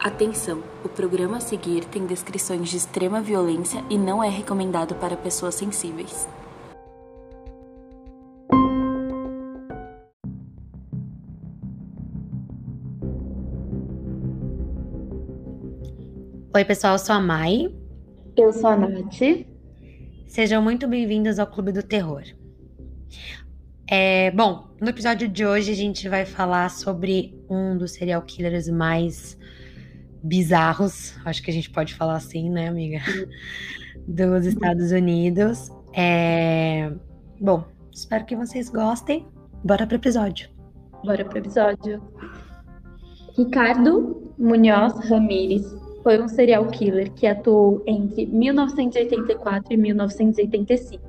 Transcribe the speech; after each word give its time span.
Atenção! 0.00 0.62
O 0.84 0.88
programa 0.88 1.38
a 1.38 1.40
seguir 1.40 1.84
tem 1.86 2.06
descrições 2.06 2.68
de 2.68 2.76
extrema 2.76 3.20
violência 3.20 3.82
e 3.90 3.98
não 3.98 4.22
é 4.22 4.28
recomendado 4.28 4.94
para 4.94 5.16
pessoas 5.16 5.56
sensíveis. 5.56 6.28
Oi, 16.54 16.64
pessoal, 16.64 16.92
eu 16.92 16.98
sou 17.00 17.16
a 17.16 17.20
Mai. 17.20 17.74
Eu 18.36 18.52
sou 18.52 18.70
a 18.70 18.76
Nath. 18.76 19.46
Sejam 20.28 20.62
muito 20.62 20.86
bem-vindos 20.86 21.40
ao 21.40 21.46
Clube 21.48 21.72
do 21.72 21.82
Terror. 21.82 22.22
É, 23.90 24.30
bom, 24.30 24.68
no 24.80 24.90
episódio 24.90 25.26
de 25.26 25.44
hoje 25.44 25.72
a 25.72 25.74
gente 25.74 26.08
vai 26.08 26.24
falar 26.24 26.70
sobre 26.70 27.36
um 27.50 27.76
dos 27.76 27.94
serial 27.94 28.22
killers 28.22 28.68
mais 28.68 29.36
bizarros, 30.22 31.14
acho 31.24 31.42
que 31.42 31.50
a 31.50 31.54
gente 31.54 31.70
pode 31.70 31.94
falar 31.94 32.16
assim, 32.16 32.50
né, 32.50 32.68
amiga? 32.68 33.00
Dos 34.06 34.46
Estados 34.46 34.90
Unidos. 34.90 35.70
É, 35.94 36.92
bom, 37.40 37.64
espero 37.92 38.24
que 38.24 38.36
vocês 38.36 38.68
gostem. 38.68 39.26
Bora 39.64 39.86
pro 39.86 39.96
episódio. 39.96 40.48
Bora 41.04 41.24
pro 41.24 41.38
episódio. 41.38 42.02
Ricardo 43.36 44.32
Munhoz 44.38 44.94
Ramírez 45.08 45.64
foi 46.02 46.20
um 46.20 46.28
serial 46.28 46.66
killer 46.68 47.12
que 47.12 47.26
atuou 47.26 47.82
entre 47.86 48.26
1984 48.26 49.72
e 49.72 49.76
1985. 49.76 51.04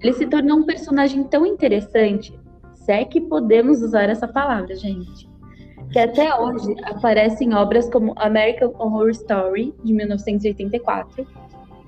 Ele 0.00 0.12
se 0.12 0.26
tornou 0.26 0.58
um 0.58 0.66
personagem 0.66 1.24
tão 1.24 1.46
interessante, 1.46 2.38
se 2.74 2.92
é 2.92 3.04
que 3.04 3.20
podemos 3.20 3.82
usar 3.82 4.08
essa 4.08 4.28
palavra, 4.28 4.74
gente, 4.76 5.28
que 5.92 5.98
até 5.98 6.34
hoje 6.34 6.74
aparece 6.84 7.44
em 7.44 7.54
obras 7.54 7.88
como 7.90 8.14
American 8.16 8.72
Horror 8.78 9.10
Story, 9.10 9.74
de 9.82 9.92
1984, 9.92 11.26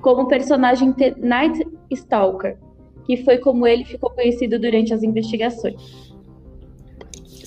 como 0.01 0.29
personagem 0.29 0.95
Night 1.19 1.67
Stalker, 1.91 2.57
que 3.05 3.19
foi 3.19 3.39
como 3.39 3.67
ele 3.67 3.85
ficou 3.85 4.11
conhecido 4.11 4.59
durante 4.59 4.95
as 4.95 5.03
investigações. 5.03 6.11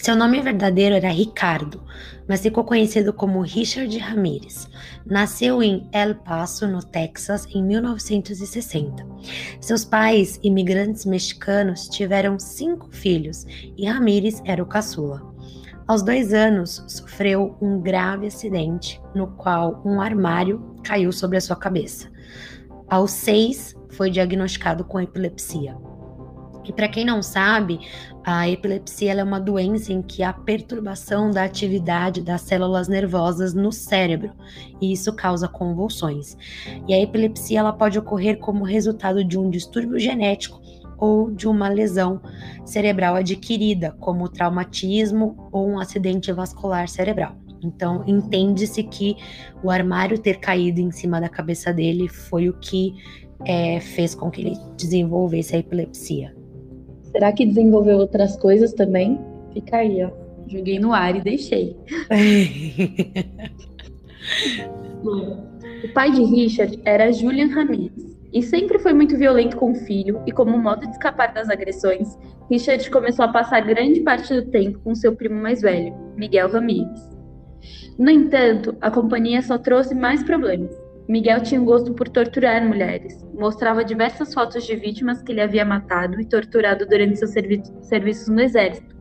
Seu 0.04 0.18
nome 0.18 0.42
verdadeiro 0.42 0.96
era 0.96 1.08
Ricardo, 1.08 1.82
mas 2.28 2.42
ficou 2.42 2.66
conhecido 2.66 3.14
como 3.14 3.40
Richard 3.40 3.98
Ramirez. 3.98 4.70
Nasceu 5.06 5.64
em 5.64 5.88
El 5.94 6.16
Paso, 6.16 6.68
no 6.68 6.84
Texas, 6.84 7.48
em 7.56 7.64
1960. 7.64 9.08
Seus 9.62 9.86
pais, 9.86 10.42
imigrantes 10.44 11.06
mexicanos, 11.06 11.88
tiveram 11.88 12.38
cinco 12.38 12.90
filhos 12.92 13.46
e 13.78 13.86
Ramirez 13.86 14.42
era 14.44 14.62
o 14.62 14.66
caçula. 14.66 15.33
Aos 15.86 16.02
dois 16.02 16.34
anos, 16.34 16.82
sofreu 16.88 17.58
um 17.62 17.78
grave 17.78 18.28
acidente 18.28 19.02
no 19.14 19.28
qual 19.28 19.82
um 19.84 20.00
armário 20.00 20.78
caiu 20.82 21.12
sobre 21.12 21.38
a 21.38 21.42
sua 21.42 21.58
cabeça. 21.58 22.10
Aos 22.90 23.12
seis, 23.12 23.76
foi 23.90 24.10
diagnosticado 24.10 24.86
com 24.86 25.02
epilepsia. 25.02 25.76
E 26.66 26.72
para 26.72 26.88
quem 26.88 27.04
não 27.04 27.22
sabe, 27.22 27.82
a 28.24 28.48
epilepsia 28.48 29.12
é 29.12 29.24
uma 29.24 29.42
doença 29.42 29.92
em 29.92 30.02
que 30.02 30.24
há 30.24 30.32
perturbação 30.32 31.30
da 31.30 31.44
atividade 31.44 32.22
das 32.22 32.40
células 32.42 32.88
nervosas 32.88 33.54
no 33.54 33.70
cérebro, 33.70 34.32
e 34.80 34.94
isso 34.94 35.14
causa 35.14 35.50
convulsões. 35.50 36.38
E 36.88 36.94
a 36.94 37.02
epilepsia 37.02 37.60
ela 37.60 37.74
pode 37.74 38.00
ocorrer 38.00 38.40
como 38.40 38.64
resultado 38.64 39.22
de 39.22 39.38
um 39.38 39.50
distúrbio 39.50 40.00
genético 40.00 40.63
ou 40.98 41.32
de 41.32 41.48
uma 41.48 41.70
lesão 41.70 42.22
cerebral 42.66 43.16
adquirida, 43.16 43.96
como 44.00 44.30
traumatismo 44.30 45.50
ou 45.52 45.70
um 45.70 45.80
acidente 45.80 46.32
vascular 46.32 46.88
cerebral. 46.88 47.36
Então, 47.64 48.04
entende-se 48.06 48.84
que 48.84 49.16
o 49.64 49.70
armário 49.70 50.18
ter 50.18 50.40
caído 50.40 50.82
em 50.82 50.92
cima 50.92 51.22
da 51.22 51.30
cabeça 51.30 51.72
dele 51.72 52.10
foi 52.10 52.50
o 52.50 52.54
que 52.54 52.94
é, 53.46 53.80
fez 53.80 54.14
com 54.14 54.30
que 54.30 54.42
ele 54.42 54.58
desenvolvesse 54.78 55.56
a 55.56 55.60
epilepsia. 55.60 56.36
Será 57.04 57.32
que 57.32 57.46
desenvolveu 57.46 58.00
outras 58.00 58.36
coisas 58.36 58.74
também? 58.74 59.18
Fica 59.54 59.78
aí, 59.78 60.04
ó. 60.04 60.12
Joguei 60.48 60.80
no 60.80 60.92
ar 60.92 61.16
e 61.16 61.22
deixei. 61.22 61.78
o 65.04 65.94
pai 65.94 66.12
de 66.12 66.24
Richard 66.24 66.80
era 66.84 67.12
Julian 67.12 67.48
Ramirez 67.48 68.03
e 68.34 68.42
sempre 68.42 68.80
foi 68.80 68.94
muito 68.94 69.16
violento 69.16 69.56
com 69.58 69.72
o 69.72 69.76
filho, 69.76 70.22
e 70.26 70.32
como 70.32 70.58
modo 70.58 70.82
de 70.82 70.92
escapar 70.92 71.32
das 71.34 71.50
agressões, 71.50 72.18
Richard 72.50 72.90
começou 72.90 73.26
a 73.26 73.32
passar 73.32 73.62
grande 73.62 74.02
parte 74.02 74.34
do 74.34 74.50
tempo 74.50 74.80
com 74.80 74.96
seu 74.96 75.16
primo 75.16 75.40
mais 75.40 75.62
velho, 75.62 75.96
Miguel 76.18 76.50
Ramirez. 76.50 77.10
No 77.98 78.10
entanto, 78.10 78.76
a 78.82 78.90
companhia 78.90 79.42
só 79.42 79.58
trouxe 79.58 79.94
mais 79.94 80.24
problemas. 80.24 80.76
Miguel 81.08 81.42
tinha 81.44 81.62
um 81.62 81.66
gosto 81.66 81.94
por 81.94 82.10
torturar 82.10 82.66
mulheres. 82.66 83.24
Mostrava 83.34 83.84
diversas 83.84 84.34
fotos 84.34 84.66
de 84.66 84.76
vítimas 84.76 85.22
que 85.22 85.32
ele 85.32 85.42
havia 85.42 85.66
matado 85.66 86.20
e 86.20 86.26
torturado 86.26 86.88
durante 86.88 87.20
seus 87.20 87.32
servi 87.32 87.62
serviços 87.82 88.30
no 88.30 88.42
exército. 88.42 88.96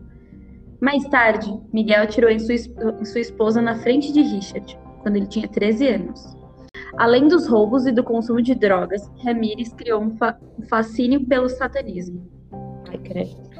Mais 0.80 1.04
tarde, 1.08 1.48
Miguel 1.72 2.02
atirou 2.02 2.28
em 2.28 2.38
sua, 2.38 2.54
em 2.54 3.04
sua 3.04 3.20
esposa 3.20 3.62
na 3.62 3.76
frente 3.76 4.12
de 4.12 4.20
Richard, 4.20 4.76
quando 5.00 5.16
ele 5.16 5.28
tinha 5.28 5.48
13 5.48 5.88
anos. 5.88 6.41
Além 6.96 7.28
dos 7.28 7.46
roubos 7.46 7.86
e 7.86 7.92
do 7.92 8.04
consumo 8.04 8.42
de 8.42 8.54
drogas, 8.54 9.10
Ramírez 9.24 9.72
criou 9.72 10.02
um, 10.02 10.16
fa 10.16 10.38
um 10.58 10.62
fascínio 10.62 11.24
pelo 11.26 11.48
satanismo. 11.48 12.28
Ai, 12.88 12.98
credo. 12.98 13.50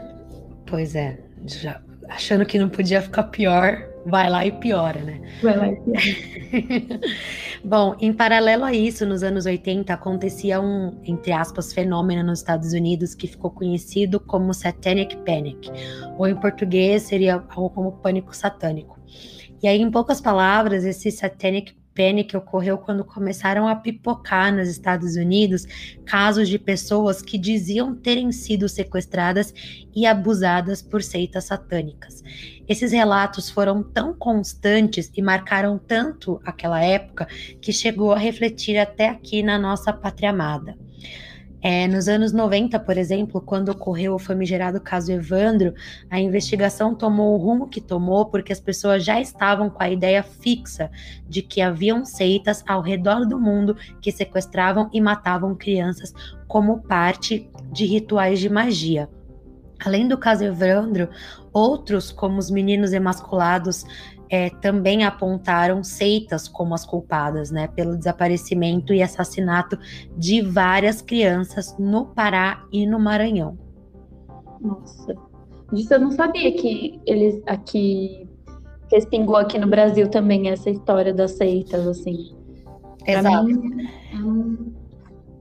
Pois 0.66 0.94
é, 0.94 1.18
já 1.46 1.80
achando 2.08 2.44
que 2.44 2.58
não 2.58 2.68
podia 2.68 3.00
ficar 3.00 3.24
pior, 3.24 3.88
vai 4.06 4.28
lá 4.28 4.44
e 4.44 4.52
piora, 4.52 5.00
né? 5.00 5.20
Vai 5.42 5.56
lá 5.56 5.68
e 5.68 5.76
piora. 5.76 7.00
Bom, 7.64 7.96
em 8.00 8.12
paralelo 8.12 8.64
a 8.64 8.72
isso, 8.72 9.06
nos 9.06 9.22
anos 9.22 9.46
80 9.46 9.92
acontecia 9.92 10.60
um, 10.60 11.00
entre 11.04 11.32
aspas, 11.32 11.72
fenômeno 11.72 12.22
nos 12.22 12.40
Estados 12.40 12.72
Unidos 12.72 13.14
que 13.14 13.26
ficou 13.26 13.50
conhecido 13.50 14.20
como 14.20 14.52
Satanic 14.52 15.16
Panic, 15.18 15.70
ou 16.18 16.28
em 16.28 16.34
português 16.34 17.02
seria 17.02 17.34
algo 17.34 17.70
como 17.70 17.92
pânico 17.92 18.34
satânico. 18.34 19.00
E 19.62 19.68
aí, 19.68 19.80
em 19.80 19.90
poucas 19.90 20.20
palavras, 20.20 20.84
esse 20.84 21.10
Satanic 21.10 21.72
Panic 21.94 22.36
ocorreu 22.36 22.78
quando 22.78 23.04
começaram 23.04 23.68
a 23.68 23.76
pipocar 23.76 24.54
nos 24.54 24.68
Estados 24.68 25.16
Unidos 25.16 25.66
casos 26.04 26.48
de 26.48 26.58
pessoas 26.58 27.22
que 27.22 27.38
diziam 27.38 27.94
terem 27.94 28.32
sido 28.32 28.68
sequestradas 28.68 29.54
e 29.94 30.06
abusadas 30.06 30.82
por 30.82 31.02
seitas 31.02 31.44
satânicas. 31.44 32.22
Esses 32.68 32.92
relatos 32.92 33.50
foram 33.50 33.82
tão 33.82 34.14
constantes 34.14 35.10
e 35.14 35.22
marcaram 35.22 35.78
tanto 35.78 36.40
aquela 36.44 36.82
época 36.82 37.26
que 37.60 37.72
chegou 37.72 38.12
a 38.12 38.18
refletir 38.18 38.78
até 38.78 39.08
aqui 39.08 39.42
na 39.42 39.58
nossa 39.58 39.92
pátria 39.92 40.30
amada. 40.30 40.76
É, 41.64 41.86
nos 41.86 42.08
anos 42.08 42.32
90, 42.32 42.80
por 42.80 42.98
exemplo, 42.98 43.40
quando 43.40 43.68
ocorreu 43.68 44.14
o 44.14 44.18
famigerado 44.18 44.80
caso 44.80 45.12
Evandro, 45.12 45.72
a 46.10 46.18
investigação 46.18 46.92
tomou 46.92 47.34
o 47.34 47.36
rumo 47.36 47.68
que 47.68 47.80
tomou 47.80 48.26
porque 48.26 48.52
as 48.52 48.58
pessoas 48.58 49.04
já 49.04 49.20
estavam 49.20 49.70
com 49.70 49.80
a 49.80 49.88
ideia 49.88 50.24
fixa 50.24 50.90
de 51.28 51.40
que 51.40 51.60
haviam 51.60 52.04
seitas 52.04 52.64
ao 52.66 52.82
redor 52.82 53.24
do 53.24 53.38
mundo 53.38 53.76
que 54.00 54.10
sequestravam 54.10 54.90
e 54.92 55.00
matavam 55.00 55.54
crianças 55.54 56.12
como 56.48 56.82
parte 56.82 57.48
de 57.70 57.86
rituais 57.86 58.40
de 58.40 58.48
magia. 58.48 59.08
Além 59.84 60.06
do 60.08 60.18
caso 60.18 60.44
Evandro, 60.44 61.08
outros, 61.52 62.10
como 62.10 62.38
os 62.38 62.50
meninos 62.50 62.92
emasculados 62.92 63.84
é, 64.32 64.48
também 64.48 65.04
apontaram 65.04 65.84
seitas 65.84 66.48
como 66.48 66.74
as 66.74 66.86
culpadas, 66.86 67.50
né, 67.50 67.68
pelo 67.68 67.98
desaparecimento 67.98 68.94
e 68.94 69.02
assassinato 69.02 69.78
de 70.16 70.40
várias 70.40 71.02
crianças 71.02 71.76
no 71.78 72.06
Pará 72.06 72.64
e 72.72 72.86
no 72.86 72.98
Maranhão. 72.98 73.58
Nossa, 74.58 75.14
disso 75.70 75.92
eu 75.92 76.00
não 76.00 76.10
sabia 76.10 76.50
que 76.56 76.98
eles 77.04 77.42
aqui 77.46 78.26
respingou 78.90 79.36
aqui 79.36 79.58
no 79.58 79.66
Brasil 79.66 80.08
também 80.08 80.48
essa 80.48 80.70
história 80.70 81.12
das 81.12 81.32
seitas, 81.32 81.86
assim. 81.86 82.34
Exato. 83.06 83.44
Mim, 83.44 83.90
eu 84.14 84.18
não, 84.18 84.58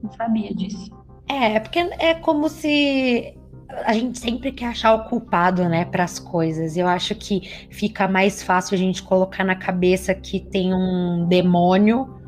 não 0.04 0.12
sabia 0.18 0.54
disso. 0.54 0.92
É, 1.30 1.62
porque 1.62 1.80
é 1.80 2.14
como 2.16 2.50
se 2.50 3.38
a 3.86 3.94
gente 3.94 4.20
sempre 4.20 4.52
quer 4.52 4.68
achar 4.68 4.94
o 4.94 5.06
culpado, 5.06 5.68
né, 5.68 5.86
para 5.86 6.04
as 6.04 6.20
coisas. 6.20 6.78
Eu 6.78 6.88
acho 6.88 7.16
que 7.16 7.42
fica 7.70 8.08
mais 8.08 8.44
fácil 8.44 8.76
a 8.76 8.78
gente 8.78 9.02
colocar 9.04 9.44
na 9.44 9.56
cabeça 9.56 10.14
que 10.14 10.40
tem 10.40 10.74
um 10.74 11.26
demônio 11.28 12.20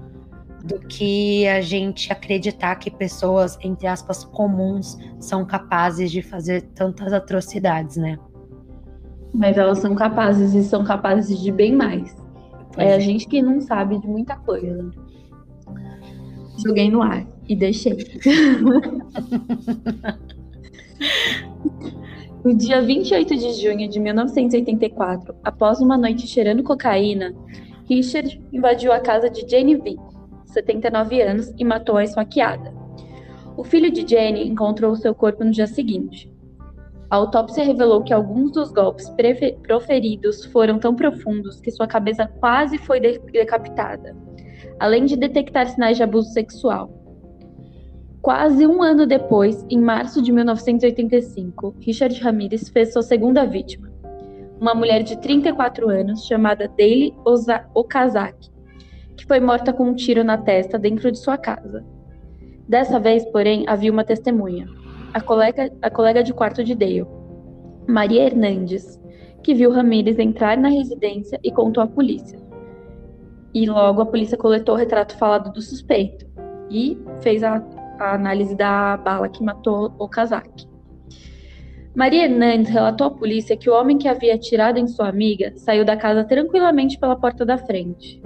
do 0.63 0.79
que 0.79 1.45
a 1.47 1.61
gente 1.61 2.11
acreditar 2.11 2.75
que 2.77 2.89
pessoas, 2.89 3.57
entre 3.61 3.85
aspas, 3.85 4.23
comuns 4.23 4.97
são 5.19 5.45
capazes 5.45 6.09
de 6.09 6.21
fazer 6.21 6.61
tantas 6.73 7.11
atrocidades, 7.11 7.97
né? 7.97 8.17
Mas 9.33 9.57
elas 9.57 9.79
são 9.79 9.93
capazes 9.95 10.53
e 10.53 10.63
são 10.63 10.83
capazes 10.83 11.39
de 11.39 11.51
bem 11.51 11.75
mais. 11.75 12.15
Pois 12.71 12.87
é, 12.87 12.95
a 12.95 12.99
gente 12.99 13.27
que 13.27 13.41
não 13.41 13.59
sabe 13.59 13.99
de 13.99 14.07
muita 14.07 14.37
coisa. 14.37 14.89
Joguei 16.65 16.89
no 16.89 17.01
ar 17.01 17.25
e 17.47 17.55
deixei. 17.55 17.93
No 22.43 22.53
dia 22.53 22.81
28 22.81 23.35
de 23.37 23.53
junho 23.53 23.87
de 23.87 23.99
1984, 23.99 25.33
após 25.43 25.79
uma 25.79 25.97
noite 25.97 26.27
cheirando 26.27 26.61
cocaína, 26.61 27.33
Richard 27.85 28.41
invadiu 28.51 28.91
a 28.91 28.99
casa 28.99 29.29
de 29.29 29.49
Jane 29.49 29.75
Vick, 29.75 30.01
79 30.47 31.21
anos, 31.21 31.53
e 31.57 31.63
matou-a 31.63 32.03
esfaqueada. 32.03 32.73
O 33.55 33.63
filho 33.63 33.91
de 33.91 34.05
Jane 34.07 34.47
encontrou 34.47 34.95
seu 34.95 35.15
corpo 35.15 35.43
no 35.43 35.51
dia 35.51 35.67
seguinte. 35.67 36.31
A 37.09 37.15
autópsia 37.15 37.63
revelou 37.63 38.03
que 38.03 38.13
alguns 38.13 38.51
dos 38.51 38.71
golpes 38.71 39.07
proferidos 39.61 40.45
foram 40.45 40.79
tão 40.79 40.95
profundos 40.95 41.61
que 41.61 41.69
sua 41.69 41.85
cabeça 41.85 42.27
quase 42.39 42.77
foi 42.77 42.99
decapitada, 42.99 44.17
além 44.79 45.05
de 45.05 45.15
detectar 45.15 45.67
sinais 45.69 45.95
de 45.95 46.03
abuso 46.03 46.31
sexual. 46.31 47.02
Quase 48.23 48.65
um 48.65 48.81
ano 48.81 49.05
depois, 49.05 49.65
em 49.69 49.77
março 49.77 50.21
de 50.21 50.31
1985, 50.31 51.75
Richard 51.81 52.17
Ramirez 52.21 52.69
fez 52.69 52.93
sua 52.93 53.01
segunda 53.01 53.45
vítima, 53.45 53.91
uma 54.61 54.73
mulher 54.73 55.03
de 55.03 55.19
34 55.19 55.89
anos 55.89 56.25
chamada 56.25 56.71
Daily 56.77 57.13
Okazaki, 57.75 58.49
que 59.17 59.25
foi 59.25 59.41
morta 59.41 59.73
com 59.73 59.89
um 59.89 59.93
tiro 59.93 60.23
na 60.23 60.37
testa 60.37 60.79
dentro 60.79 61.11
de 61.11 61.19
sua 61.19 61.37
casa. 61.37 61.85
Dessa 62.65 62.97
vez, 62.97 63.25
porém, 63.25 63.65
havia 63.67 63.91
uma 63.91 64.05
testemunha, 64.05 64.69
a 65.13 65.19
colega, 65.19 65.69
a 65.81 65.89
colega 65.89 66.23
de 66.23 66.33
quarto 66.33 66.63
de 66.63 66.73
Dale, 66.73 67.05
Maria 67.85 68.23
Hernandes, 68.23 69.01
que 69.43 69.53
viu 69.53 69.69
Ramírez 69.69 70.17
entrar 70.17 70.55
na 70.55 70.69
residência 70.69 71.37
e 71.43 71.51
contou 71.51 71.83
à 71.83 71.87
polícia. 71.87 72.39
E 73.53 73.65
logo 73.65 74.01
a 74.01 74.05
polícia 74.05 74.37
coletou 74.37 74.75
o 74.75 74.77
retrato 74.77 75.17
falado 75.17 75.51
do 75.51 75.61
suspeito 75.61 76.25
e 76.69 76.97
fez 77.21 77.43
a, 77.43 77.61
a 78.03 78.15
análise 78.15 78.55
da 78.55 78.97
bala 78.97 79.29
que 79.29 79.43
matou 79.43 79.93
o 79.97 80.07
Kazak. 80.07 80.67
Maria 81.95 82.25
Hernandes 82.25 82.71
relatou 82.71 83.07
à 83.07 83.11
polícia 83.11 83.55
que 83.55 83.69
o 83.69 83.73
homem 83.73 83.97
que 83.97 84.07
havia 84.07 84.33
atirado 84.33 84.79
em 84.79 84.87
sua 84.87 85.07
amiga 85.07 85.53
saiu 85.55 85.85
da 85.85 85.95
casa 85.95 86.23
tranquilamente 86.23 86.97
pela 86.97 87.15
porta 87.15 87.45
da 87.45 87.57
frente. 87.57 88.21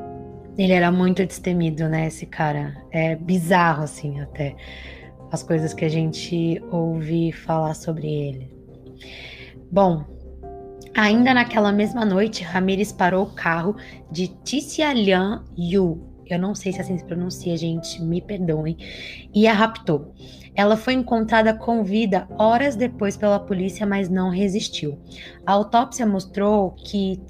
Ele 0.58 0.72
era 0.72 0.92
muito 0.92 1.26
destemido, 1.26 1.88
né, 1.90 2.08
esse 2.08 2.26
cara? 2.26 2.76
É 2.92 3.16
bizarro, 3.16 3.84
assim, 3.84 4.22
até 4.22 4.56
as 5.32 5.44
coisas 5.44 5.74
que 5.74 5.86
a 5.86 5.90
gente 5.90 6.64
ouve 6.72 7.32
falar 7.32 7.74
sobre 7.74 8.08
ele. 8.08 8.52
Bom, 9.70 10.06
ainda 10.96 11.34
naquela 11.34 11.72
mesma 11.72 12.06
noite, 12.06 12.44
Ramirez 12.44 12.92
parou 12.94 13.26
o 13.26 13.36
carro 13.36 13.76
de 14.10 14.30
Ticialian 14.30 15.44
Yu. 15.58 16.07
Eu 16.30 16.40
não 16.40 16.56
sei 16.56 16.72
se 16.72 16.82
assim 16.82 16.98
se 16.98 17.06
pronuncia, 17.06 17.56
gente, 17.58 18.02
me 18.02 18.22
perdoem. 18.22 18.78
E 19.34 19.48
a 19.48 19.54
raptou. 19.54 20.14
Ela 20.56 20.76
foi 20.76 20.94
encontrada 20.94 21.54
com 21.54 21.84
vida 21.84 22.28
horas 22.38 22.76
depois 22.76 23.16
pela 23.16 23.40
polícia, 23.40 23.86
mas 23.86 24.10
não 24.10 24.30
resistiu. 24.30 24.98
A 25.46 25.54
autópsia 25.54 26.06
mostrou 26.06 26.72
que 26.72 27.22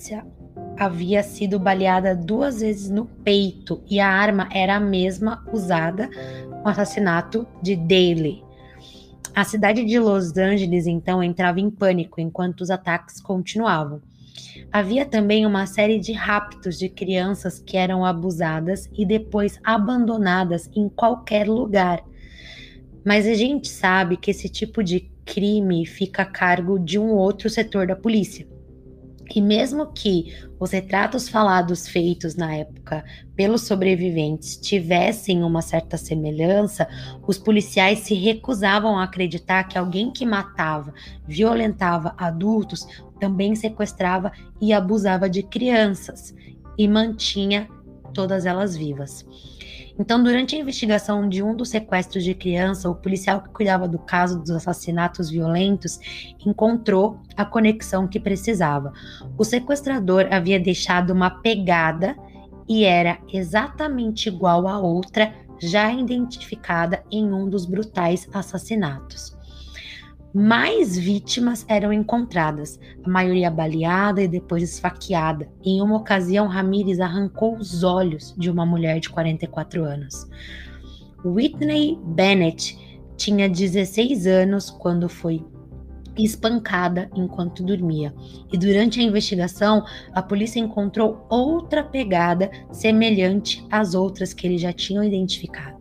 havia 0.78 1.24
sido 1.24 1.60
baleada 1.60 2.16
duas 2.16 2.62
vezes 2.62 2.90
no 2.90 3.06
peito 3.06 3.84
e 3.90 4.00
a 4.00 4.08
arma 4.08 4.48
era 4.52 4.76
a 4.76 4.80
mesma 4.80 5.44
usada 5.52 6.10
no 6.64 6.68
assassinato 6.68 7.48
de 7.62 7.76
Daley. 7.76 8.44
A 9.36 9.44
cidade 9.44 9.84
de 9.86 10.00
Los 10.00 10.36
Angeles 10.38 10.88
então 10.88 11.22
entrava 11.22 11.60
em 11.60 11.70
pânico 11.70 12.22
enquanto 12.22 12.62
os 12.62 12.72
ataques 12.72 13.22
continuavam. 13.22 14.02
Havia 14.72 15.06
também 15.06 15.46
uma 15.46 15.66
série 15.66 16.00
de 16.00 16.12
raptos 16.14 16.78
de 16.78 16.90
crianças 16.90 17.60
que 17.60 17.78
eram 17.78 18.06
abusadas 18.06 18.90
e 18.94 19.06
depois 19.06 19.60
abandonadas 19.64 20.70
em 20.76 20.90
qualquer 20.90 21.48
lugar. 21.48 22.04
Mas 23.06 23.26
a 23.26 23.34
gente 23.34 23.70
sabe 23.70 24.18
que 24.18 24.32
esse 24.32 24.50
tipo 24.50 24.84
de 24.84 25.10
crime 25.26 25.86
fica 25.86 26.24
a 26.24 26.26
cargo 26.26 26.78
de 26.78 27.00
um 27.00 27.12
outro 27.12 27.50
setor 27.50 27.88
da 27.88 27.96
polícia. 27.96 28.48
E 29.34 29.42
mesmo 29.42 29.88
que 29.88 30.34
os 30.60 30.72
retratos 30.72 31.28
falados 31.28 31.88
feitos 31.88 32.36
na 32.36 32.56
época 32.56 33.04
pelos 33.36 33.62
sobreviventes 33.64 34.58
tivessem 34.58 35.44
uma 35.44 35.62
certa 35.62 35.98
semelhança, 35.98 36.88
os 37.28 37.38
policiais 37.38 38.00
se 38.00 38.14
recusavam 38.14 38.98
a 38.98 39.04
acreditar 39.04 39.66
que 39.66 39.78
alguém 39.78 40.12
que 40.12 40.26
matava, 40.26 40.94
violentava 41.28 42.16
adultos 42.18 42.88
também 43.18 43.56
sequestrava 43.56 44.32
e 44.62 44.74
abusava 44.74 45.30
de 45.30 45.44
crianças 45.44 46.34
e 46.78 46.88
mantinha 46.88 47.68
todas 48.14 48.46
elas 48.46 48.76
vivas. 48.76 49.26
Então, 50.00 50.22
durante 50.22 50.56
a 50.56 50.60
investigação 50.60 51.28
de 51.28 51.42
um 51.42 51.56
dos 51.56 51.70
sequestros 51.70 52.24
de 52.24 52.36
criança, 52.36 52.90
o 52.90 52.96
policial 52.96 53.42
que 53.42 53.50
cuidava 53.50 53.88
do 53.88 53.98
caso 53.98 54.40
dos 54.40 54.52
assassinatos 54.52 55.30
violentos 55.30 56.00
encontrou 56.46 57.20
a 57.36 57.44
conexão 57.44 58.08
que 58.08 58.20
precisava. 58.20 58.94
O 59.38 59.44
sequestrador 59.44 60.28
havia 60.32 60.60
deixado 60.60 61.12
uma 61.12 61.32
pegada 61.32 62.16
e 62.70 62.86
era 62.86 63.18
exatamente 63.34 64.30
igual 64.30 64.68
a 64.68 64.80
outra 64.80 65.34
já 65.60 65.92
identificada 65.92 67.04
em 67.10 67.34
um 67.34 67.50
dos 67.50 67.66
brutais 67.66 68.28
assassinatos 68.32 69.37
mais 70.38 70.96
vítimas 70.96 71.66
eram 71.68 71.92
encontradas, 71.92 72.80
a 73.04 73.10
maioria 73.10 73.50
baleada 73.50 74.22
e 74.22 74.28
depois 74.28 74.62
esfaqueada. 74.62 75.50
Em 75.66 75.82
uma 75.82 75.98
ocasião, 75.98 76.46
Ramírez 76.46 77.00
arrancou 77.00 77.58
os 77.58 77.84
olhos 77.84 78.36
de 78.38 78.48
uma 78.48 78.64
mulher 78.64 79.00
de 79.00 79.10
44 79.10 79.84
anos. 79.84 80.30
Whitney 81.26 81.98
Bennett 82.04 82.78
tinha 83.18 83.50
16 83.50 84.28
anos 84.28 84.70
quando 84.70 85.10
foi 85.10 85.44
espancada 86.16 87.10
enquanto 87.16 87.64
dormia. 87.64 88.14
E 88.54 88.60
durante 88.60 89.00
a 89.00 89.04
investigação, 89.04 89.84
a 90.14 90.22
polícia 90.22 90.60
encontrou 90.60 91.26
outra 91.32 91.84
pegada 91.84 92.52
semelhante 92.72 93.66
às 93.72 93.96
outras 93.96 94.36
que 94.36 94.46
eles 94.46 94.62
já 94.62 94.72
tinham 94.72 95.04
identificado. 95.04 95.77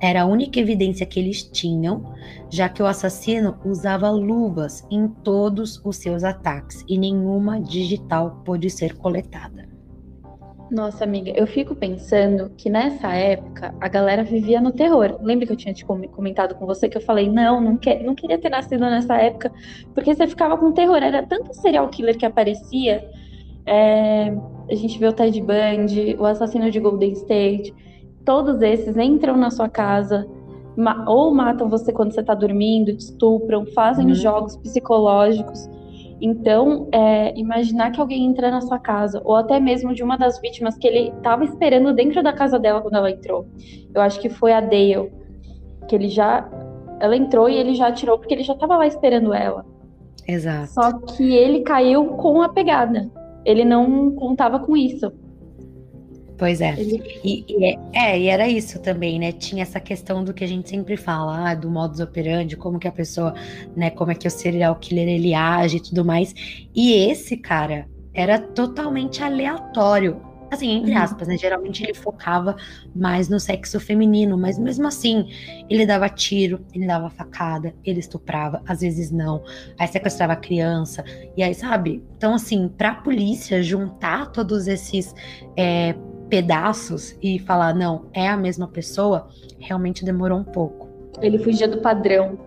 Era 0.00 0.22
a 0.22 0.26
única 0.26 0.60
evidência 0.60 1.06
que 1.06 1.18
eles 1.18 1.42
tinham, 1.42 2.14
já 2.50 2.68
que 2.68 2.82
o 2.82 2.86
assassino 2.86 3.56
usava 3.64 4.10
luvas 4.10 4.86
em 4.90 5.08
todos 5.08 5.80
os 5.84 5.96
seus 5.96 6.22
ataques 6.22 6.84
e 6.88 6.98
nenhuma 6.98 7.60
digital 7.60 8.42
pôde 8.44 8.68
ser 8.68 8.94
coletada. 8.96 9.66
Nossa, 10.70 11.04
amiga, 11.04 11.30
eu 11.30 11.46
fico 11.46 11.76
pensando 11.76 12.50
que 12.56 12.68
nessa 12.68 13.12
época 13.14 13.72
a 13.80 13.88
galera 13.88 14.24
vivia 14.24 14.60
no 14.60 14.72
terror. 14.72 15.16
Lembra 15.22 15.46
que 15.46 15.52
eu 15.52 15.56
tinha 15.56 15.72
te 15.72 15.84
comentado 15.84 16.56
com 16.56 16.66
você 16.66 16.88
que 16.88 16.96
eu 16.96 17.00
falei, 17.00 17.30
não, 17.30 17.60
não, 17.60 17.76
quer, 17.76 18.02
não 18.02 18.16
queria 18.16 18.36
ter 18.36 18.50
nascido 18.50 18.80
nessa 18.80 19.16
época, 19.16 19.52
porque 19.94 20.12
você 20.12 20.26
ficava 20.26 20.58
com 20.58 20.72
terror. 20.72 20.96
Era 20.96 21.22
tanto 21.22 21.54
serial 21.54 21.88
killer 21.88 22.18
que 22.18 22.26
aparecia. 22.26 23.08
É, 23.64 24.34
a 24.68 24.74
gente 24.74 24.98
vê 24.98 25.06
o 25.06 25.12
Ted 25.12 25.40
Bundy, 25.40 26.16
o 26.18 26.26
assassino 26.26 26.68
de 26.68 26.80
Golden 26.80 27.12
State 27.12 27.72
todos 28.26 28.60
esses 28.60 28.96
entram 28.96 29.36
na 29.36 29.50
sua 29.50 29.68
casa, 29.68 30.26
ou 31.06 31.32
matam 31.32 31.70
você 31.70 31.92
quando 31.92 32.12
você 32.12 32.20
está 32.20 32.34
dormindo, 32.34 32.92
te 32.92 33.00
estupram, 33.00 33.64
fazem 33.66 34.08
uhum. 34.08 34.14
jogos 34.14 34.56
psicológicos. 34.58 35.70
Então, 36.20 36.88
é, 36.92 37.38
imaginar 37.38 37.92
que 37.92 38.00
alguém 38.00 38.26
entra 38.26 38.50
na 38.50 38.60
sua 38.60 38.78
casa, 38.78 39.22
ou 39.24 39.36
até 39.36 39.60
mesmo 39.60 39.94
de 39.94 40.02
uma 40.02 40.16
das 40.18 40.40
vítimas 40.40 40.76
que 40.76 40.86
ele 40.86 41.10
estava 41.16 41.44
esperando 41.44 41.94
dentro 41.94 42.22
da 42.22 42.32
casa 42.32 42.58
dela 42.58 42.80
quando 42.80 42.96
ela 42.96 43.10
entrou. 43.10 43.46
Eu 43.94 44.02
acho 44.02 44.20
que 44.20 44.28
foi 44.28 44.52
a 44.52 44.60
Dale, 44.60 45.12
que 45.88 45.94
ele 45.94 46.08
já. 46.08 46.50
Ela 46.98 47.16
entrou 47.16 47.48
e 47.48 47.54
ele 47.54 47.74
já 47.74 47.88
atirou 47.88 48.18
porque 48.18 48.34
ele 48.34 48.42
já 48.42 48.54
estava 48.54 48.76
lá 48.76 48.86
esperando 48.86 49.32
ela. 49.32 49.64
Exato. 50.26 50.72
Só 50.72 50.92
que 50.92 51.34
ele 51.34 51.60
caiu 51.60 52.06
com 52.06 52.42
a 52.42 52.48
pegada. 52.48 53.08
Ele 53.44 53.64
não 53.64 54.10
contava 54.12 54.58
com 54.58 54.76
isso. 54.76 55.12
Pois 56.38 56.60
é. 56.60 56.74
E, 56.78 57.44
e, 57.48 57.64
é, 57.64 57.78
é, 57.94 58.20
e 58.20 58.26
era 58.26 58.46
isso 58.46 58.78
também, 58.80 59.18
né? 59.18 59.32
Tinha 59.32 59.62
essa 59.62 59.80
questão 59.80 60.22
do 60.22 60.34
que 60.34 60.44
a 60.44 60.46
gente 60.46 60.68
sempre 60.68 60.96
fala, 60.96 61.50
ah, 61.50 61.54
do 61.54 61.70
modus 61.70 62.00
operandi, 62.00 62.56
como 62.56 62.78
que 62.78 62.86
a 62.86 62.92
pessoa, 62.92 63.34
né, 63.74 63.90
como 63.90 64.10
é 64.10 64.14
que 64.14 64.28
o 64.28 64.30
serial 64.30 64.76
killer 64.76 65.08
ele 65.08 65.34
age 65.34 65.78
e 65.78 65.82
tudo 65.82 66.04
mais. 66.04 66.34
E 66.74 66.92
esse 66.92 67.36
cara 67.36 67.88
era 68.12 68.38
totalmente 68.38 69.22
aleatório. 69.22 70.20
Assim, 70.48 70.70
entre 70.70 70.92
uhum. 70.92 70.98
aspas, 70.98 71.26
né? 71.26 71.36
Geralmente 71.36 71.82
ele 71.82 71.92
focava 71.92 72.54
mais 72.94 73.28
no 73.28 73.40
sexo 73.40 73.80
feminino, 73.80 74.38
mas 74.38 74.58
mesmo 74.58 74.86
assim, 74.86 75.28
ele 75.68 75.84
dava 75.84 76.08
tiro, 76.08 76.64
ele 76.72 76.86
dava 76.86 77.10
facada, 77.10 77.74
ele 77.84 77.98
estuprava, 77.98 78.62
às 78.64 78.80
vezes 78.80 79.10
não, 79.10 79.42
aí 79.76 79.88
sequestrava 79.88 80.34
a 80.34 80.36
criança, 80.36 81.04
e 81.36 81.42
aí, 81.42 81.52
sabe? 81.52 82.00
Então, 82.16 82.34
assim, 82.34 82.68
pra 82.68 82.94
polícia 82.94 83.60
juntar 83.60 84.30
todos 84.30 84.68
esses 84.68 85.12
é, 85.56 85.96
pedaços 86.28 87.16
e 87.22 87.38
falar, 87.38 87.74
não, 87.74 88.06
é 88.12 88.28
a 88.28 88.36
mesma 88.36 88.68
pessoa, 88.68 89.28
realmente 89.58 90.04
demorou 90.04 90.38
um 90.38 90.44
pouco. 90.44 90.88
Ele 91.20 91.38
fugia 91.38 91.68
do 91.68 91.78
padrão. 91.78 92.38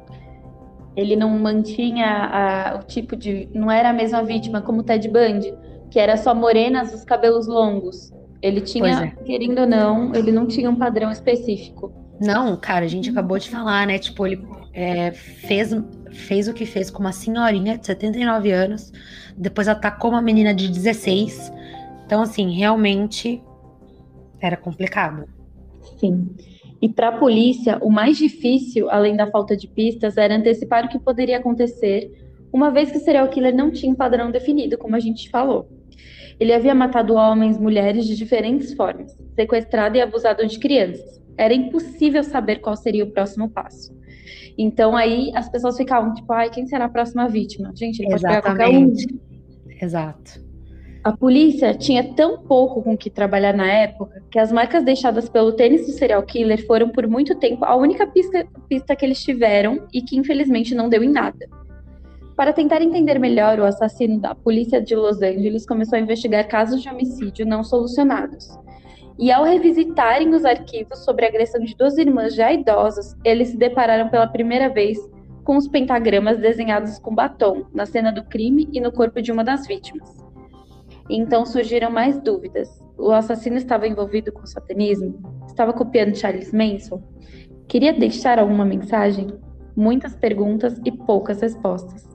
Ele 0.95 1.15
não 1.15 1.29
mantinha 1.39 2.05
a, 2.05 2.79
o 2.79 2.83
tipo 2.83 3.15
de. 3.15 3.47
Não 3.53 3.71
era 3.71 3.89
a 3.89 3.93
mesma 3.93 4.23
vítima 4.23 4.61
como 4.61 4.81
o 4.81 4.83
Ted 4.83 5.07
Bundy, 5.07 5.53
que 5.89 5.99
era 5.99 6.17
só 6.17 6.35
morenas, 6.35 6.93
os 6.93 7.03
cabelos 7.03 7.47
longos. 7.47 8.11
Ele 8.41 8.61
tinha, 8.61 9.05
é. 9.05 9.23
querendo 9.23 9.59
ou 9.59 9.67
não, 9.67 10.13
ele 10.13 10.31
não 10.31 10.45
tinha 10.45 10.69
um 10.69 10.75
padrão 10.75 11.11
específico. 11.11 11.91
Não, 12.19 12.55
cara, 12.57 12.85
a 12.85 12.87
gente 12.87 13.09
acabou 13.09 13.37
de 13.37 13.49
falar, 13.49 13.87
né? 13.87 13.97
Tipo, 13.97 14.27
ele 14.27 14.45
é, 14.73 15.11
fez, 15.11 15.75
fez 16.11 16.47
o 16.47 16.53
que 16.53 16.65
fez 16.65 16.89
com 16.89 16.99
uma 16.99 17.11
senhorinha 17.11 17.77
de 17.77 17.85
79 17.85 18.51
anos, 18.51 18.91
depois 19.37 19.67
atacou 19.67 20.11
uma 20.11 20.21
menina 20.21 20.53
de 20.53 20.67
16 20.69 21.51
Então, 22.05 22.21
assim, 22.21 22.51
realmente 22.51 23.41
era 24.41 24.57
complicado. 24.57 25.27
Sim. 25.97 26.29
E 26.81 26.87
para 26.87 27.09
a 27.09 27.17
polícia, 27.17 27.77
o 27.81 27.89
mais 27.89 28.17
difícil, 28.17 28.89
além 28.89 29.15
da 29.15 29.27
falta 29.27 29.55
de 29.55 29.67
pistas, 29.67 30.17
era 30.17 30.35
antecipar 30.35 30.85
o 30.85 30.89
que 30.89 30.97
poderia 30.97 31.37
acontecer, 31.37 32.09
uma 32.51 32.71
vez 32.71 32.91
que 32.91 32.97
o 32.97 33.01
serial 33.01 33.27
killer 33.29 33.53
não 33.53 33.69
tinha 33.69 33.91
um 33.91 33.95
padrão 33.95 34.31
definido, 34.31 34.77
como 34.77 34.95
a 34.95 34.99
gente 34.99 35.29
falou. 35.29 35.69
Ele 36.39 36.53
havia 36.53 36.73
matado 36.73 37.15
homens, 37.15 37.57
mulheres 37.57 38.05
de 38.05 38.15
diferentes 38.15 38.73
formas, 38.73 39.15
sequestrado 39.35 39.97
e 39.97 40.01
abusado 40.01 40.47
de 40.47 40.57
crianças. 40.57 41.21
Era 41.37 41.53
impossível 41.53 42.23
saber 42.23 42.57
qual 42.57 42.77
seria 42.77 43.03
o 43.03 43.11
próximo 43.11 43.49
passo. 43.49 43.93
Então 44.57 44.95
aí 44.95 45.31
as 45.35 45.49
pessoas 45.49 45.75
ficavam 45.75 46.13
tipo, 46.13 46.31
ai, 46.31 46.49
quem 46.49 46.65
será 46.65 46.85
a 46.85 46.89
próxima 46.89 47.27
vítima? 47.27 47.71
Gente, 47.75 47.99
ele 47.99 48.13
Exatamente. 48.13 48.41
pode 48.41 48.57
pegar 48.57 48.69
qualquer 48.69 48.77
um. 48.77 49.85
Exato. 49.85 50.48
A 51.09 51.17
polícia 51.17 51.73
tinha 51.73 52.03
tão 52.13 52.37
pouco 52.37 52.83
com 52.83 52.95
que 52.95 53.09
trabalhar 53.09 53.51
na 53.51 53.65
época 53.65 54.21
que 54.29 54.37
as 54.37 54.51
marcas 54.51 54.83
deixadas 54.83 55.27
pelo 55.27 55.51
tênis 55.51 55.87
do 55.87 55.91
serial 55.91 56.21
killer 56.21 56.63
foram 56.67 56.89
por 56.89 57.07
muito 57.07 57.33
tempo 57.33 57.65
a 57.65 57.75
única 57.75 58.05
pista, 58.05 58.45
pista 58.67 58.95
que 58.95 59.03
eles 59.03 59.23
tiveram 59.23 59.87
e 59.91 60.03
que 60.03 60.15
infelizmente 60.15 60.75
não 60.75 60.87
deu 60.87 61.01
em 61.01 61.09
nada. 61.09 61.49
Para 62.35 62.53
tentar 62.53 62.83
entender 62.83 63.17
melhor 63.17 63.59
o 63.59 63.65
assassino, 63.65 64.21
a 64.23 64.35
polícia 64.35 64.79
de 64.79 64.95
Los 64.95 65.19
Angeles 65.19 65.65
começou 65.65 65.97
a 65.97 65.99
investigar 65.99 66.47
casos 66.47 66.79
de 66.79 66.87
homicídio 66.87 67.43
não 67.43 67.63
solucionados. 67.63 68.47
E 69.17 69.31
ao 69.31 69.43
revisitarem 69.43 70.29
os 70.35 70.45
arquivos 70.45 70.99
sobre 70.99 71.25
a 71.25 71.29
agressão 71.29 71.59
de 71.61 71.75
duas 71.75 71.97
irmãs 71.97 72.35
já 72.35 72.53
idosas, 72.53 73.17
eles 73.25 73.47
se 73.47 73.57
depararam 73.57 74.09
pela 74.09 74.27
primeira 74.27 74.69
vez 74.69 74.99
com 75.43 75.57
os 75.57 75.67
pentagramas 75.67 76.37
desenhados 76.37 76.99
com 76.99 77.15
batom 77.15 77.65
na 77.73 77.87
cena 77.87 78.11
do 78.11 78.23
crime 78.25 78.69
e 78.71 78.79
no 78.79 78.91
corpo 78.91 79.19
de 79.23 79.31
uma 79.31 79.43
das 79.43 79.65
vítimas. 79.65 80.28
Então 81.09 81.45
surgiram 81.45 81.89
mais 81.89 82.19
dúvidas. 82.21 82.69
O 82.97 83.11
assassino 83.11 83.57
estava 83.57 83.87
envolvido 83.87 84.31
com 84.31 84.43
o 84.43 84.47
satanismo? 84.47 85.19
Estava 85.47 85.73
copiando 85.73 86.15
Charles 86.15 86.53
Manson? 86.53 87.01
Queria 87.67 87.93
deixar 87.93 88.39
alguma 88.39 88.65
mensagem? 88.65 89.27
Muitas 89.75 90.15
perguntas 90.15 90.79
e 90.85 90.91
poucas 90.91 91.41
respostas. 91.41 92.07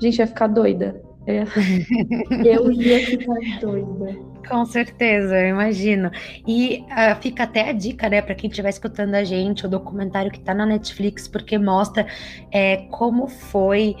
Gente, 0.00 0.18
ia 0.18 0.26
ficar 0.26 0.48
doida. 0.48 1.00
Eu 2.44 2.70
ia 2.70 3.06
ficar 3.06 3.34
doida. 3.60 4.34
Com 4.46 4.66
certeza, 4.66 5.38
eu 5.38 5.48
imagino. 5.48 6.10
E 6.46 6.84
uh, 6.90 7.20
fica 7.20 7.44
até 7.44 7.70
a 7.70 7.72
dica, 7.72 8.10
né, 8.10 8.20
para 8.20 8.34
quem 8.34 8.50
estiver 8.50 8.68
escutando 8.68 9.14
a 9.14 9.24
gente, 9.24 9.64
o 9.64 9.68
documentário 9.68 10.30
que 10.30 10.38
está 10.38 10.52
na 10.52 10.66
Netflix, 10.66 11.26
porque 11.26 11.56
mostra 11.56 12.06
é, 12.52 12.86
como 12.90 13.26
foi 13.26 13.96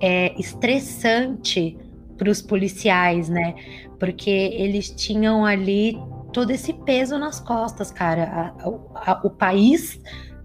é, 0.00 0.38
estressante 0.40 1.76
para 2.18 2.30
os 2.30 2.42
policiais, 2.42 3.28
né? 3.28 3.54
Porque 3.98 4.28
eles 4.30 4.90
tinham 4.90 5.46
ali 5.46 5.96
todo 6.32 6.50
esse 6.50 6.72
peso 6.72 7.16
nas 7.16 7.40
costas, 7.40 7.90
cara. 7.90 8.52
A, 8.58 9.12
a, 9.12 9.20
o 9.24 9.30
país, 9.30 9.98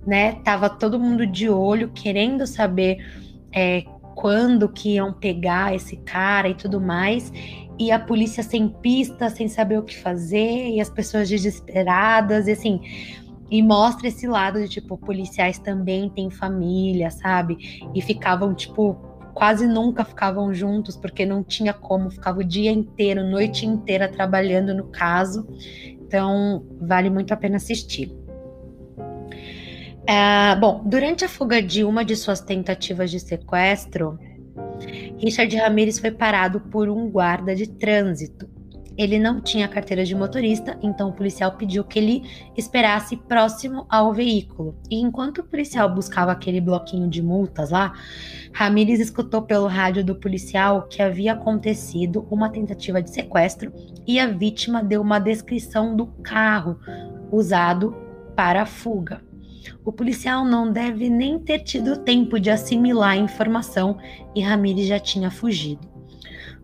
né? 0.05 0.33
Tava 0.43 0.69
todo 0.69 0.99
mundo 0.99 1.25
de 1.25 1.49
olho, 1.49 1.89
querendo 1.89 2.45
saber 2.45 3.03
é, 3.51 3.83
quando 4.15 4.69
que 4.69 4.95
iam 4.95 5.11
pegar 5.11 5.75
esse 5.75 5.97
cara 5.97 6.47
e 6.47 6.55
tudo 6.55 6.79
mais. 6.79 7.33
E 7.77 7.91
a 7.91 7.99
polícia 7.99 8.43
sem 8.43 8.69
pista, 8.69 9.29
sem 9.29 9.47
saber 9.47 9.79
o 9.79 9.83
que 9.83 9.97
fazer, 9.97 10.69
e 10.69 10.79
as 10.79 10.89
pessoas 10.89 11.27
desesperadas, 11.27 12.47
e 12.47 12.51
assim. 12.51 12.79
E 13.49 13.61
mostra 13.61 14.07
esse 14.07 14.25
lado 14.25 14.59
de 14.61 14.69
tipo, 14.69 14.97
policiais 14.97 15.59
também 15.59 16.09
têm 16.09 16.29
família, 16.29 17.11
sabe? 17.11 17.57
E 17.93 18.01
ficavam, 18.01 18.53
tipo, 18.53 18.97
quase 19.33 19.67
nunca 19.67 20.05
ficavam 20.05 20.53
juntos, 20.53 20.95
porque 20.95 21.25
não 21.25 21.43
tinha 21.43 21.73
como, 21.73 22.09
ficava 22.09 22.39
o 22.39 22.43
dia 22.43 22.71
inteiro, 22.71 23.23
noite 23.23 23.65
inteira 23.65 24.07
trabalhando 24.07 24.73
no 24.73 24.85
caso. 24.85 25.47
Então, 26.01 26.65
vale 26.79 27.09
muito 27.09 27.33
a 27.33 27.37
pena 27.37 27.57
assistir. 27.57 28.15
É, 30.05 30.55
bom, 30.57 30.83
durante 30.85 31.23
a 31.23 31.29
fuga 31.29 31.61
de 31.61 31.83
uma 31.83 32.03
de 32.03 32.15
suas 32.15 32.41
tentativas 32.41 33.09
de 33.09 33.19
sequestro, 33.19 34.19
Richard 35.17 35.55
Ramirez 35.55 35.99
foi 35.99 36.11
parado 36.11 36.59
por 36.59 36.89
um 36.89 37.09
guarda 37.09 37.55
de 37.55 37.67
trânsito. 37.67 38.49
Ele 38.97 39.17
não 39.17 39.41
tinha 39.41 39.67
carteira 39.67 40.05
de 40.05 40.13
motorista, 40.13 40.77
então 40.81 41.09
o 41.09 41.13
policial 41.13 41.53
pediu 41.53 41.83
que 41.83 41.97
ele 41.97 42.23
esperasse 42.55 43.17
próximo 43.17 43.85
ao 43.89 44.13
veículo. 44.13 44.75
E 44.89 45.01
enquanto 45.01 45.39
o 45.39 45.43
policial 45.43 45.93
buscava 45.93 46.31
aquele 46.31 46.61
bloquinho 46.61 47.09
de 47.09 47.21
multas 47.21 47.71
lá, 47.71 47.93
Ramírez 48.53 48.99
escutou 48.99 49.41
pelo 49.41 49.67
rádio 49.67 50.03
do 50.03 50.15
policial 50.15 50.83
que 50.83 51.01
havia 51.01 51.33
acontecido 51.33 52.27
uma 52.29 52.49
tentativa 52.49 53.01
de 53.01 53.09
sequestro 53.09 53.73
e 54.05 54.19
a 54.19 54.27
vítima 54.27 54.83
deu 54.83 55.01
uma 55.01 55.19
descrição 55.19 55.95
do 55.95 56.07
carro 56.21 56.77
usado 57.31 57.95
para 58.35 58.61
a 58.61 58.65
fuga. 58.65 59.21
O 59.85 59.91
policial 59.91 60.45
não 60.45 60.71
deve 60.71 61.09
nem 61.09 61.39
ter 61.39 61.59
tido 61.59 61.97
tempo 61.97 62.39
de 62.39 62.49
assimilar 62.49 63.11
a 63.11 63.17
informação 63.17 63.97
e 64.35 64.41
Ramírez 64.41 64.87
já 64.87 64.99
tinha 64.99 65.31
fugido. 65.31 65.92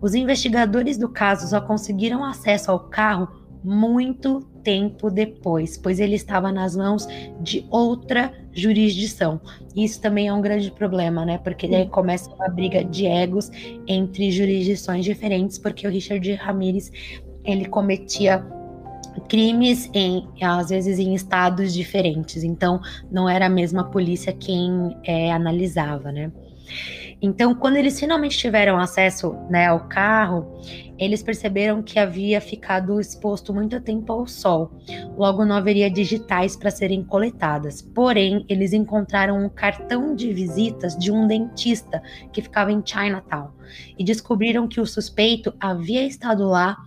Os 0.01 0.13
investigadores 0.15 0.97
do 0.97 1.09
caso 1.09 1.47
só 1.47 1.59
conseguiram 1.59 2.23
acesso 2.23 2.71
ao 2.71 2.79
carro 2.79 3.27
muito 3.63 4.41
tempo 4.63 5.09
depois, 5.09 5.77
pois 5.77 5.99
ele 5.99 6.15
estava 6.15 6.51
nas 6.51 6.75
mãos 6.75 7.07
de 7.41 7.65
outra 7.69 8.33
jurisdição. 8.53 9.39
Isso 9.75 10.01
também 10.01 10.27
é 10.27 10.33
um 10.33 10.41
grande 10.41 10.71
problema, 10.71 11.25
né? 11.25 11.37
Porque 11.37 11.67
daí 11.67 11.87
começa 11.87 12.29
uma 12.33 12.49
briga 12.49 12.83
de 12.83 13.05
egos 13.05 13.51
entre 13.87 14.31
jurisdições 14.31 15.03
diferentes, 15.03 15.57
porque 15.57 15.87
o 15.87 15.91
Richard 15.91 16.33
Ramirez 16.35 16.91
ele 17.43 17.65
cometia 17.65 18.45
crimes 19.27 19.89
em 19.93 20.27
às 20.41 20.69
vezes 20.69 20.99
em 20.99 21.13
estados 21.13 21.73
diferentes, 21.73 22.43
então 22.43 22.79
não 23.11 23.27
era 23.27 23.47
a 23.47 23.49
mesma 23.49 23.83
polícia 23.83 24.31
quem 24.31 24.95
é, 25.03 25.31
analisava, 25.31 26.11
né? 26.11 26.31
Então, 27.21 27.53
quando 27.53 27.75
eles 27.75 27.99
finalmente 27.99 28.37
tiveram 28.37 28.77
acesso 28.77 29.35
né, 29.49 29.67
ao 29.67 29.87
carro, 29.87 30.61
eles 30.97 31.21
perceberam 31.21 31.81
que 31.81 31.99
havia 31.99 32.39
ficado 32.39 32.99
exposto 32.99 33.53
muito 33.53 33.79
tempo 33.81 34.11
ao 34.13 34.25
sol. 34.25 34.71
Logo, 35.17 35.45
não 35.45 35.55
haveria 35.55 35.89
digitais 35.89 36.55
para 36.55 36.71
serem 36.71 37.03
coletadas. 37.03 37.81
Porém, 37.81 38.45
eles 38.47 38.71
encontraram 38.73 39.43
um 39.43 39.49
cartão 39.49 40.15
de 40.15 40.31
visitas 40.31 40.97
de 40.97 41.11
um 41.11 41.27
dentista 41.27 42.01
que 42.31 42.41
ficava 42.41 42.71
em 42.71 42.81
Chinatown 42.85 43.51
e 43.97 44.03
descobriram 44.03 44.67
que 44.67 44.79
o 44.79 44.85
suspeito 44.85 45.53
havia 45.59 46.05
estado 46.05 46.47
lá 46.47 46.77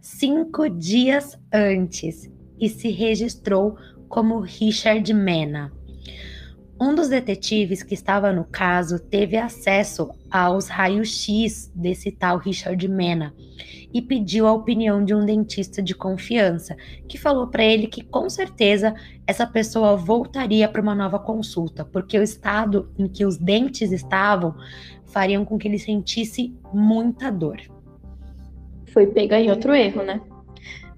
cinco 0.00 0.68
dias 0.68 1.38
antes 1.52 2.30
e 2.58 2.68
se 2.68 2.90
registrou 2.90 3.76
como 4.08 4.40
Richard 4.40 5.12
Mena. 5.12 5.72
Um 6.84 6.94
dos 6.94 7.08
detetives 7.08 7.82
que 7.82 7.94
estava 7.94 8.30
no 8.30 8.44
caso 8.44 8.98
teve 8.98 9.38
acesso 9.38 10.10
aos 10.30 10.68
raios-x 10.68 11.72
desse 11.74 12.12
tal 12.12 12.36
Richard 12.36 12.86
Mena 12.86 13.34
e 13.90 14.02
pediu 14.02 14.46
a 14.46 14.52
opinião 14.52 15.02
de 15.02 15.14
um 15.14 15.24
dentista 15.24 15.80
de 15.80 15.94
confiança, 15.94 16.76
que 17.08 17.16
falou 17.16 17.46
para 17.46 17.64
ele 17.64 17.86
que 17.86 18.04
com 18.04 18.28
certeza 18.28 18.94
essa 19.26 19.46
pessoa 19.46 19.96
voltaria 19.96 20.68
para 20.68 20.82
uma 20.82 20.94
nova 20.94 21.18
consulta, 21.18 21.86
porque 21.86 22.18
o 22.18 22.22
estado 22.22 22.92
em 22.98 23.08
que 23.08 23.24
os 23.24 23.38
dentes 23.38 23.90
estavam 23.90 24.54
fariam 25.06 25.42
com 25.42 25.56
que 25.56 25.66
ele 25.66 25.78
sentisse 25.78 26.54
muita 26.70 27.32
dor. 27.32 27.62
Foi 28.92 29.06
pegar 29.06 29.40
em 29.40 29.48
outro 29.48 29.74
erro, 29.74 30.02
né? 30.02 30.20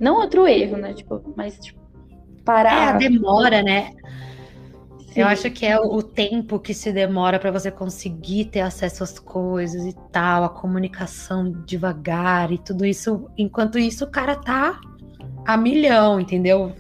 Não 0.01 0.17
outro 0.17 0.49
erro, 0.49 0.79
né? 0.79 0.95
Tipo, 0.95 1.33
mas 1.37 1.57
tipo, 1.61 1.79
parar. 2.45 2.73
É, 2.73 2.89
a 2.89 2.99
demora, 2.99 3.63
né? 3.63 3.93
Eu 5.17 5.27
acho 5.27 5.51
que 5.51 5.65
é 5.65 5.79
o 5.81 6.03
tempo 6.03 6.59
que 6.59 6.75
se 6.75 6.93
demora 6.93 7.39
para 7.39 7.51
você 7.51 7.71
conseguir 7.71 8.47
ter 8.47 8.61
acesso 8.61 9.03
às 9.03 9.19
coisas 9.19 9.85
e 9.87 9.95
tal, 10.13 10.45
a 10.45 10.49
comunicação 10.49 11.51
devagar 11.65 12.53
e 12.53 12.59
tudo 12.59 12.85
isso. 12.85 13.27
Enquanto 13.37 13.79
isso, 13.79 14.05
o 14.05 14.11
cara 14.11 14.37
tá 14.37 14.79
a 15.47 15.57
milhão, 15.57 16.21
entendeu? 16.21 16.73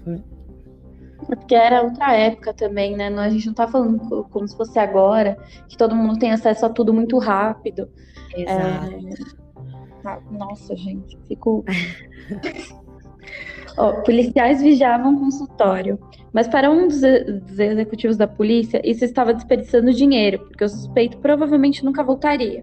É 1.30 1.34
porque 1.34 1.54
era 1.54 1.82
outra 1.82 2.12
época 2.14 2.52
também, 2.52 2.94
né? 2.94 3.08
A 3.08 3.30
gente 3.30 3.46
não 3.46 3.54
tá 3.54 3.66
falando 3.66 4.24
como 4.30 4.46
se 4.46 4.54
fosse 4.54 4.78
agora, 4.78 5.38
que 5.66 5.76
todo 5.76 5.96
mundo 5.96 6.18
tem 6.18 6.30
acesso 6.30 6.66
a 6.66 6.68
tudo 6.68 6.92
muito 6.92 7.18
rápido. 7.18 7.88
Exato. 8.36 8.94
É... 10.04 10.20
Nossa, 10.30 10.76
gente, 10.76 11.18
fico. 11.26 11.64
oh, 13.78 14.02
policiais 14.02 14.62
vigiavam 14.62 15.18
consultório 15.18 15.98
mas 16.36 16.46
para 16.46 16.70
um 16.70 16.86
dos, 16.86 17.02
executivos 17.02 18.18
da 18.18 18.28
polícia, 18.28 18.82
isso 18.84 19.02
estava 19.02 19.32
desperdiçando 19.32 19.90
dinheiro, 19.90 20.40
porque 20.40 20.62
o 20.62 20.68
suspeito 20.68 21.16
provavelmente 21.16 21.82
nunca 21.82 22.04
voltaria. 22.04 22.62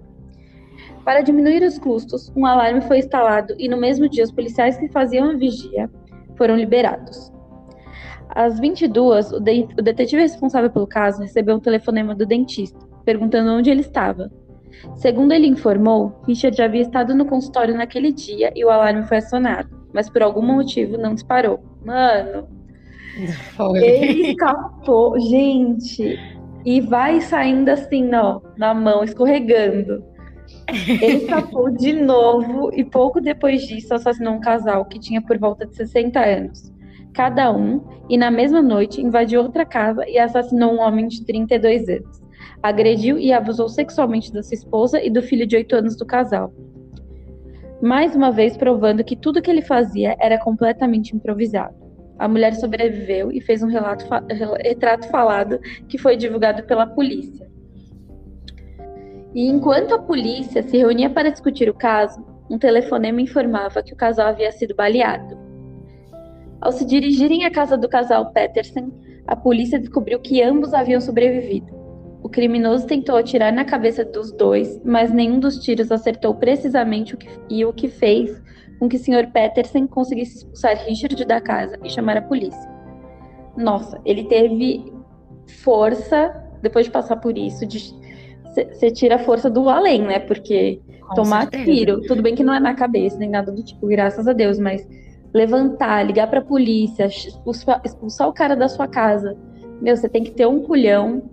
Para 1.04 1.22
diminuir 1.22 1.64
os 1.64 1.80
custos, 1.80 2.32
um 2.36 2.46
alarme 2.46 2.82
foi 2.82 3.00
instalado 3.00 3.56
e 3.58 3.68
no 3.68 3.76
mesmo 3.76 4.08
dia 4.08 4.24
os 4.24 4.32
policiais 4.32 4.78
que 4.78 4.88
faziam 4.90 5.28
a 5.32 5.34
vigia 5.34 5.90
foram 6.38 6.56
liberados. 6.56 7.34
Às 8.30 8.60
22, 8.60 9.32
o, 9.32 9.40
de 9.40 9.68
o 9.76 9.82
detetive 9.82 10.22
responsável 10.22 10.70
pelo 10.70 10.86
caso 10.86 11.24
recebeu 11.24 11.56
um 11.56 11.60
telefonema 11.60 12.14
do 12.14 12.28
dentista, 12.28 12.78
perguntando 13.04 13.54
onde 13.54 13.72
ele 13.72 13.82
estava. 13.82 14.32
Segundo 14.98 15.32
ele 15.32 15.48
informou, 15.48 16.22
Richard 16.28 16.62
havia 16.62 16.82
estado 16.84 17.16
no 17.16 17.26
consultório 17.26 17.76
naquele 17.76 18.12
dia 18.12 18.54
e 18.56 18.64
o 18.64 18.70
alarme 18.70 19.02
foi 19.08 19.18
acionado. 19.18 19.82
mas 19.92 20.12
por 20.12 20.22
algum 20.22 20.44
motivo 20.44 20.96
não 20.96 21.16
disparou. 21.16 21.60
Mano, 21.84 22.48
Foi. 23.56 23.80
ele 23.80 24.32
escapou, 24.32 25.20
gente, 25.20 26.18
e 26.66 26.82
vai 26.82 27.22
saindo 27.22 27.70
assim, 27.70 28.14
ó, 28.14 28.42
na 28.58 28.74
mão, 28.74 29.04
escorregando. 29.04 30.04
Ele 30.68 31.18
escapou 31.18 31.70
de 31.70 31.94
novo 31.94 32.72
e 32.74 32.84
pouco 32.84 33.20
depois 33.20 33.62
disso 33.64 33.94
assassinou 33.94 34.34
um 34.34 34.40
casal 34.40 34.86
que 34.86 35.00
tinha 35.00 35.22
por 35.22 35.38
volta 35.38 35.66
de 35.66 35.76
60 35.76 36.20
anos. 36.20 36.72
Cada 37.14 37.52
um, 37.56 37.82
e 38.10 38.18
na 38.18 38.32
mesma 38.32 38.62
noite 38.62 39.02
invadiu 39.02 39.42
outra 39.42 39.66
casa 39.66 40.08
e 40.08 40.18
assassinou 40.18 40.74
um 40.74 40.80
homem 40.80 41.08
de 41.08 41.24
32 41.26 41.88
anos. 41.88 42.22
Agrediu 42.62 43.20
e 43.20 43.32
abusou 43.32 43.70
sexualmente 43.70 44.32
da 44.34 44.42
sua 44.42 44.56
esposa 44.56 45.04
e 45.04 45.10
do 45.10 45.22
filho 45.22 45.46
de 45.46 45.56
8 45.56 45.76
anos 45.76 45.96
do 45.96 46.06
casal. 46.06 46.52
Mais 47.82 48.16
uma 48.16 48.32
vez 48.32 48.56
provando 48.56 49.04
que 49.04 49.16
tudo 49.16 49.42
que 49.42 49.52
ele 49.52 49.62
fazia 49.62 50.16
era 50.20 50.40
completamente 50.40 51.16
improvisado. 51.16 51.83
A 52.24 52.28
mulher 52.30 52.56
sobreviveu 52.56 53.34
e 53.34 53.42
fez 53.42 53.62
um 53.62 53.68
relato 53.68 54.06
retrato 54.64 55.10
falado 55.10 55.60
que 55.90 55.98
foi 55.98 56.16
divulgado 56.16 56.64
pela 56.64 56.88
polícia. 56.88 57.46
E 59.36 59.50
enquanto 59.50 59.94
a 59.94 60.00
polícia 60.00 60.64
se 60.64 60.78
reunia 60.78 61.10
para 61.10 61.30
discutir 61.30 61.70
o 61.70 61.74
caso, 61.74 62.26
um 62.50 62.58
telefonema 62.58 63.20
informava 63.20 63.84
que 63.84 63.92
o 63.92 63.98
casal 63.98 64.28
havia 64.28 64.54
sido 64.54 64.74
baleado. 64.74 65.38
Ao 66.62 66.72
se 66.72 66.86
dirigirem 66.86 67.44
à 67.44 67.52
casa 67.52 67.78
do 67.78 67.90
casal 67.90 68.32
Peterson, 68.32 68.90
a 69.28 69.36
polícia 69.36 69.78
descobriu 69.78 70.18
que 70.22 70.42
ambos 70.42 70.74
haviam 70.74 71.02
sobrevivido. 71.02 71.76
O 72.24 72.30
criminoso 72.30 72.88
tentou 72.88 73.18
atirar 73.18 73.52
na 73.52 73.66
cabeça 73.66 74.06
dos 74.06 74.32
dois, 74.32 74.82
mas 74.86 75.12
nenhum 75.12 75.42
dos 75.42 75.60
tiros 75.60 75.92
acertou 75.92 76.34
precisamente 76.36 77.16
o 77.16 77.18
que, 77.18 77.28
e 77.50 77.66
o 77.66 77.74
que 77.74 77.90
fez 77.90 78.42
com 78.84 78.90
que 78.90 78.98
o 78.98 79.00
Sr. 79.00 79.32
Peterson 79.32 79.88
conseguisse 79.88 80.40
expulsar 80.40 80.76
Richard 80.86 81.24
da 81.24 81.40
casa 81.40 81.80
e 81.84 81.90
chamar 81.90 82.18
a 82.18 82.22
polícia. 82.22 82.70
Nossa, 83.56 84.00
ele 84.04 84.26
teve 84.26 84.92
força, 85.64 86.36
depois 86.62 86.86
de 86.86 86.92
passar 86.92 87.16
por 87.18 87.38
isso, 87.38 87.66
você 88.44 88.92
tira 88.92 89.16
a 89.16 89.20
força 89.20 89.50
do 89.50 89.70
além, 89.70 90.02
né? 90.02 90.20
Porque 90.20 90.82
Com 91.08 91.16
tomar 91.16 91.44
certeza. 91.44 91.64
tiro, 91.64 92.02
tudo 92.02 92.22
bem 92.22 92.36
que 92.36 92.44
não 92.44 92.54
é 92.54 92.60
na 92.60 92.74
cabeça, 92.74 93.18
nem 93.18 93.30
nada 93.30 93.54
do 93.54 93.64
tipo, 93.64 93.88
graças 93.88 94.28
a 94.28 94.34
Deus, 94.34 94.60
mas 94.60 94.86
levantar, 95.34 96.06
ligar 96.06 96.30
pra 96.30 96.42
polícia, 96.42 97.06
expulsar, 97.06 97.82
expulsar 97.86 98.28
o 98.28 98.34
cara 98.34 98.56
da 98.56 98.68
sua 98.68 98.88
casa. 98.88 99.38
Meu, 99.82 99.96
você 99.96 100.10
tem 100.10 100.26
que 100.26 100.32
ter 100.32 100.46
um 100.46 100.62
culhão. 100.62 101.24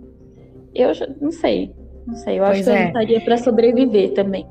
Eu 0.73 0.93
já, 0.93 1.05
não 1.19 1.31
sei. 1.31 1.75
Não 2.07 2.15
sei. 2.15 2.39
Eu 2.39 2.45
pois 2.45 2.59
acho 2.59 2.63
que 2.63 2.69
é. 2.69 2.83
eu 2.83 2.87
estaria 2.87 3.21
para 3.21 3.37
sobreviver 3.37 4.13
também. 4.13 4.47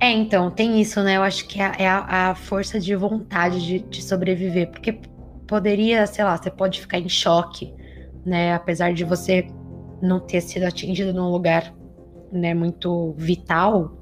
É, 0.00 0.10
então, 0.10 0.50
tem 0.50 0.80
isso, 0.80 1.02
né? 1.02 1.16
Eu 1.16 1.22
acho 1.22 1.46
que 1.46 1.60
é, 1.60 1.72
é 1.78 1.88
a, 1.88 2.30
a 2.30 2.34
força 2.34 2.78
de 2.78 2.94
vontade 2.94 3.64
de, 3.64 3.78
de 3.78 4.02
sobreviver. 4.02 4.70
Porque 4.70 4.98
poderia, 5.46 6.06
sei 6.06 6.24
lá, 6.24 6.36
você 6.36 6.50
pode 6.50 6.80
ficar 6.80 6.98
em 6.98 7.08
choque, 7.08 7.72
né? 8.24 8.54
Apesar 8.54 8.92
de 8.92 9.04
você 9.04 9.46
não 10.02 10.20
ter 10.20 10.40
sido 10.40 10.64
atingido 10.64 11.12
num 11.12 11.30
lugar 11.30 11.74
né, 12.30 12.52
muito 12.52 13.14
vital, 13.16 13.96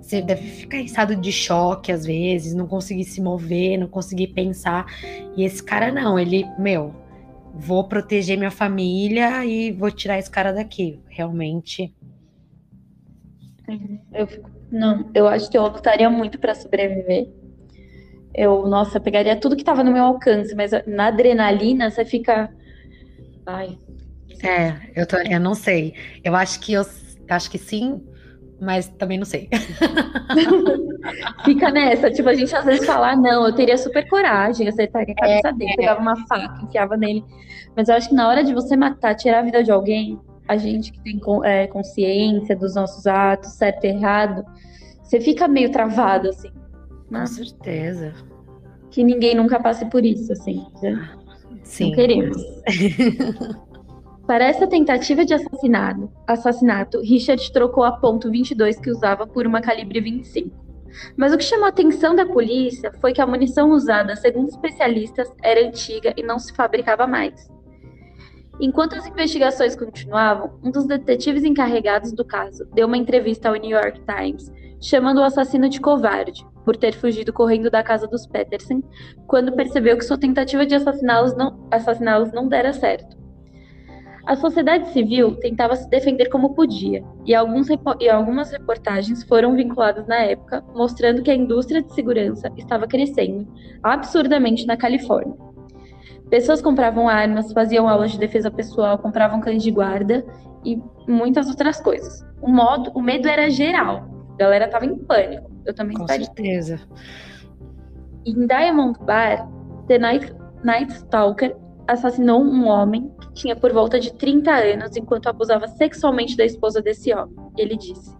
você 0.00 0.22
deve 0.22 0.46
ficar 0.46 0.78
em 0.78 0.84
estado 0.84 1.16
de 1.16 1.32
choque 1.32 1.90
às 1.90 2.04
vezes, 2.04 2.54
não 2.54 2.66
conseguir 2.66 3.04
se 3.04 3.20
mover, 3.20 3.78
não 3.78 3.88
conseguir 3.88 4.28
pensar. 4.28 4.86
E 5.36 5.44
esse 5.44 5.62
cara 5.62 5.90
não, 5.90 6.18
ele, 6.18 6.46
meu, 6.58 6.94
vou 7.54 7.84
proteger 7.84 8.38
minha 8.38 8.50
família 8.50 9.44
e 9.44 9.72
vou 9.72 9.90
tirar 9.90 10.18
esse 10.18 10.30
cara 10.30 10.52
daqui. 10.52 11.00
Realmente. 11.08 11.94
Eu 14.12 14.26
fico, 14.26 14.50
não, 14.70 15.10
eu 15.14 15.26
acho 15.26 15.50
que 15.50 15.56
eu 15.56 15.62
lutaria 15.62 16.10
muito 16.10 16.38
para 16.38 16.54
sobreviver. 16.54 17.28
Eu, 18.34 18.66
nossa, 18.66 19.00
pegaria 19.00 19.34
tudo 19.34 19.56
que 19.56 19.64
tava 19.64 19.82
no 19.82 19.92
meu 19.92 20.04
alcance, 20.04 20.54
mas 20.54 20.70
na 20.86 21.06
adrenalina 21.06 21.90
você 21.90 22.04
fica. 22.04 22.52
Ai. 23.44 23.78
É, 24.42 24.76
eu, 24.94 25.06
tô, 25.06 25.16
eu 25.16 25.40
não 25.40 25.54
sei. 25.54 25.94
Eu 26.22 26.36
acho 26.36 26.60
que 26.60 26.72
eu 26.72 26.84
Acho 27.28 27.50
que 27.50 27.58
sim, 27.58 28.02
mas 28.60 28.88
também 28.88 29.18
não 29.18 29.26
sei. 29.26 29.48
Fica 31.44 31.70
nessa, 31.70 32.10
tipo, 32.10 32.28
a 32.28 32.34
gente 32.34 32.54
às 32.54 32.64
vezes 32.64 32.86
fala, 32.86 33.12
ah, 33.12 33.16
não, 33.16 33.46
eu 33.46 33.54
teria 33.54 33.76
super 33.76 34.08
coragem, 34.08 34.66
acertaria 34.66 35.14
a 35.16 35.20
cabeça 35.20 35.48
é, 35.48 35.52
dele, 35.52 35.76
pegava 35.76 36.00
uma 36.00 36.16
faca, 36.26 36.64
enfiava 36.64 36.96
nele. 36.96 37.24
Mas 37.76 37.88
eu 37.88 37.94
acho 37.94 38.08
que 38.08 38.14
na 38.14 38.28
hora 38.28 38.42
de 38.42 38.54
você 38.54 38.76
matar, 38.76 39.14
tirar 39.14 39.40
a 39.40 39.42
vida 39.42 39.62
de 39.62 39.70
alguém, 39.70 40.18
a 40.48 40.56
gente 40.56 40.90
que 40.90 41.00
tem 41.00 41.20
é, 41.44 41.66
consciência 41.66 42.56
dos 42.56 42.74
nossos 42.74 43.06
atos, 43.06 43.52
certo 43.52 43.84
e 43.84 43.88
errado, 43.88 44.44
você 45.02 45.20
fica 45.20 45.46
meio 45.46 45.70
travado, 45.70 46.30
assim. 46.30 46.50
Com 47.08 47.26
certeza. 47.26 48.14
Que 48.90 49.04
ninguém 49.04 49.34
nunca 49.34 49.60
passe 49.60 49.84
por 49.86 50.04
isso, 50.04 50.32
assim. 50.32 50.66
Né? 50.82 51.08
Sim. 51.62 51.88
Não 51.88 51.96
queremos. 51.96 52.36
Para 54.26 54.44
essa 54.44 54.66
tentativa 54.66 55.24
de 55.24 55.32
assassinato, 55.32 56.10
assassinato, 56.26 57.00
Richard 57.00 57.50
trocou 57.50 57.84
a 57.84 57.92
ponto 57.92 58.30
.22 58.30 58.78
que 58.78 58.90
usava 58.90 59.26
por 59.26 59.46
uma 59.46 59.62
calibre 59.62 60.00
25. 60.00 60.68
Mas 61.16 61.32
o 61.32 61.38
que 61.38 61.44
chamou 61.44 61.66
a 61.66 61.70
atenção 61.70 62.14
da 62.14 62.26
polícia 62.26 62.92
foi 63.00 63.12
que 63.12 63.20
a 63.20 63.26
munição 63.26 63.70
usada, 63.70 64.16
segundo 64.16 64.48
especialistas, 64.48 65.32
era 65.42 65.66
antiga 65.66 66.12
e 66.16 66.22
não 66.22 66.38
se 66.38 66.52
fabricava 66.52 67.06
mais. 67.06 67.50
Enquanto 68.60 68.96
as 68.96 69.06
investigações 69.06 69.76
continuavam, 69.76 70.58
um 70.64 70.70
dos 70.70 70.84
detetives 70.84 71.44
encarregados 71.44 72.12
do 72.12 72.24
caso 72.24 72.66
deu 72.74 72.88
uma 72.88 72.96
entrevista 72.96 73.48
ao 73.48 73.54
New 73.54 73.70
York 73.70 74.00
Times, 74.00 74.52
chamando 74.80 75.18
o 75.18 75.24
assassino 75.24 75.68
de 75.68 75.80
covarde, 75.80 76.44
por 76.64 76.76
ter 76.76 76.92
fugido 76.92 77.32
correndo 77.32 77.70
da 77.70 77.84
casa 77.84 78.08
dos 78.08 78.26
Peterson, 78.26 78.82
quando 79.28 79.54
percebeu 79.54 79.96
que 79.96 80.04
sua 80.04 80.18
tentativa 80.18 80.66
de 80.66 80.74
assassiná-los 80.74 81.36
não, 81.36 81.68
assassiná 81.70 82.18
não 82.34 82.48
dera 82.48 82.72
certo. 82.72 83.16
A 84.26 84.36
sociedade 84.36 84.88
civil 84.88 85.36
tentava 85.36 85.74
se 85.74 85.88
defender 85.88 86.28
como 86.28 86.52
podia, 86.52 87.02
e, 87.24 87.30
e, 87.30 88.08
algumas 88.10 88.50
reportagens 88.50 89.22
foram 89.22 89.54
vinculadas 89.54 90.06
na 90.06 90.16
época, 90.16 90.62
mostrando 90.74 91.22
que 91.22 91.30
a 91.30 91.34
indústria 91.34 91.80
de 91.80 91.94
segurança 91.94 92.52
estava 92.56 92.86
crescendo 92.86 93.48
absurdamente 93.82 94.66
na 94.66 94.76
Califórnia. 94.76 95.47
Pessoas 96.30 96.60
compravam 96.60 97.08
armas, 97.08 97.52
faziam 97.52 97.88
aulas 97.88 98.12
de 98.12 98.18
defesa 98.18 98.50
pessoal, 98.50 98.98
compravam 98.98 99.40
cães 99.40 99.62
de 99.62 99.70
guarda 99.70 100.24
e 100.64 100.80
muitas 101.06 101.48
outras 101.48 101.80
coisas. 101.80 102.24
O, 102.40 102.48
modo, 102.48 102.90
o 102.94 103.00
medo 103.00 103.28
era 103.28 103.48
geral, 103.50 104.08
a 104.34 104.36
galera 104.36 104.66
estava 104.66 104.84
em 104.84 104.96
pânico. 104.96 105.50
Eu 105.64 105.74
também 105.74 105.96
Com 105.96 106.04
estaria. 106.04 106.26
certeza. 106.26 106.80
Em 108.24 108.46
Diamond 108.46 108.98
Bar, 109.00 109.48
The 109.86 109.98
Night, 109.98 110.34
Night 110.62 110.92
Stalker 110.92 111.56
assassinou 111.86 112.42
um 112.42 112.66
homem 112.68 113.10
que 113.20 113.32
tinha 113.32 113.56
por 113.56 113.72
volta 113.72 113.98
de 113.98 114.12
30 114.12 114.50
anos 114.50 114.96
enquanto 114.96 115.28
abusava 115.28 115.66
sexualmente 115.66 116.36
da 116.36 116.44
esposa 116.44 116.82
desse 116.82 117.12
homem. 117.14 117.34
Ele 117.56 117.76
disse: 117.76 118.14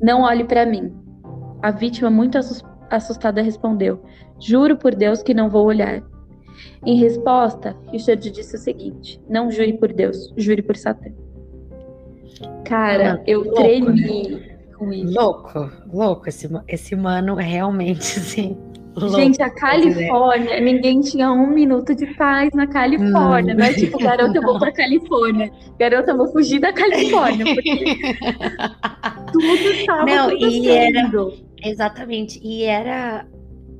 Não 0.00 0.22
olhe 0.22 0.44
para 0.44 0.64
mim. 0.64 0.94
A 1.62 1.70
vítima, 1.70 2.08
muito 2.10 2.38
assustada, 2.90 3.42
respondeu: 3.42 4.02
Juro 4.40 4.76
por 4.76 4.94
Deus 4.94 5.22
que 5.22 5.34
não 5.34 5.50
vou 5.50 5.66
olhar. 5.66 6.02
Em 6.86 6.94
resposta, 6.94 7.76
Richard 7.90 8.30
disse 8.30 8.54
o 8.54 8.58
seguinte: 8.58 9.20
Não 9.28 9.50
jure 9.50 9.72
por 9.72 9.92
Deus, 9.92 10.32
jure 10.36 10.62
por 10.62 10.76
Satã. 10.76 11.10
Cara, 12.64 13.14
ah, 13.14 13.24
eu 13.26 13.42
louco, 13.42 13.56
tremi 13.56 14.30
né? 14.30 14.56
com 14.76 14.92
isso. 14.92 15.18
Louco, 15.18 15.70
louco. 15.92 16.28
Esse, 16.28 16.48
esse 16.68 16.94
mano 16.94 17.34
realmente, 17.34 18.18
assim. 18.20 18.56
Gente, 19.14 19.42
a 19.42 19.50
Califórnia, 19.50 20.58
ninguém 20.58 21.00
tinha 21.00 21.30
um 21.30 21.48
minuto 21.48 21.94
de 21.94 22.06
paz 22.14 22.50
na 22.54 22.66
Califórnia. 22.66 23.52
Não, 23.52 23.60
não 23.60 23.66
é 23.66 23.74
tipo, 23.74 23.98
garota, 23.98 24.38
eu 24.38 24.42
vou 24.42 24.58
pra 24.58 24.72
Califórnia. 24.72 25.52
Garota, 25.78 26.12
eu 26.12 26.16
vou 26.16 26.28
fugir 26.28 26.60
da 26.60 26.72
Califórnia. 26.72 27.44
Porque 27.54 27.74
tudo 29.32 29.86
tava 29.86 30.04
Não, 30.06 30.32
e 30.32 30.68
era. 30.68 31.10
Exatamente. 31.62 32.40
E 32.42 32.62
era 32.62 33.26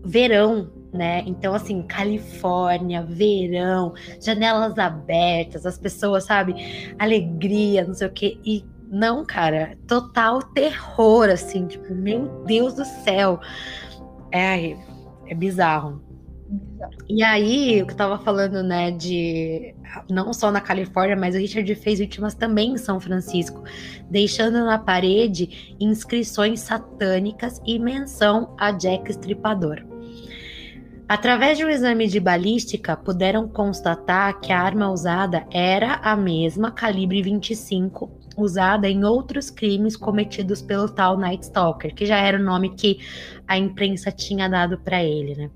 verão, 0.05 0.71
né? 0.97 1.23
Então, 1.27 1.55
assim, 1.55 1.83
Califórnia, 1.83 3.03
verão, 3.03 3.95
janelas 4.21 4.79
abertas, 4.79 5.67
as 5.67 5.79
pessoas, 5.79 6.25
sabe? 6.25 6.95
Alegria, 6.99 7.85
não 7.85 7.95
sei 7.95 8.07
o 8.07 8.13
quê. 8.13 8.39
E 8.45 8.65
não, 8.89 9.25
cara, 9.25 9.77
total 9.87 10.41
terror, 10.43 11.29
assim, 11.29 11.67
tipo, 11.67 11.95
meu 11.95 12.45
Deus 12.47 12.75
do 12.75 12.85
céu. 12.85 13.41
É, 14.33 14.77
é 15.27 15.35
bizarro. 15.35 16.07
E 17.09 17.23
aí, 17.23 17.83
o 17.83 17.87
que 17.87 17.93
eu 17.93 17.97
tava 17.97 18.19
falando, 18.19 18.63
né, 18.63 18.91
de 18.93 19.75
não 20.09 20.33
só 20.33 20.51
na 20.53 20.61
Califórnia, 20.61 21.17
mas 21.17 21.35
o 21.35 21.39
Richard 21.39 21.75
fez 21.75 21.99
vítimas 21.99 22.35
também 22.35 22.73
em 22.73 22.79
São 22.79 23.01
Francisco, 23.01 23.65
deixando 24.11 24.65
na 24.65 24.79
parede 24.79 25.77
inscrições 25.81 26.61
satânicas 26.61 27.61
e 27.67 27.79
menção 27.79 28.55
a 28.59 28.71
Jack 28.71 29.11
Estripador. 29.11 29.96
Através 31.09 31.57
de 31.57 31.65
um 31.65 31.69
exame 31.69 32.09
de 32.09 32.19
balística, 32.19 32.97
puderam 32.97 33.47
constatar 33.47 34.41
que 34.41 34.53
a 34.53 34.61
arma 34.61 34.91
usada 34.91 35.47
era 35.53 36.01
a 36.03 36.17
mesma 36.17 36.73
calibre 36.73 37.23
25 37.23 38.11
usada 38.37 38.89
em 38.89 39.05
outros 39.05 39.49
crimes 39.49 39.97
cometidos 39.97 40.61
pelo 40.61 40.89
tal 40.89 41.17
Night 41.17 41.45
Stalker, 41.47 41.95
que 41.95 42.05
já 42.05 42.17
era 42.17 42.39
o 42.39 42.43
nome 42.43 42.75
que 42.75 42.99
a 43.47 43.57
imprensa 43.57 44.11
tinha 44.11 44.49
dado 44.49 44.79
para 44.79 45.03
ele, 45.03 45.37
né? 45.37 45.51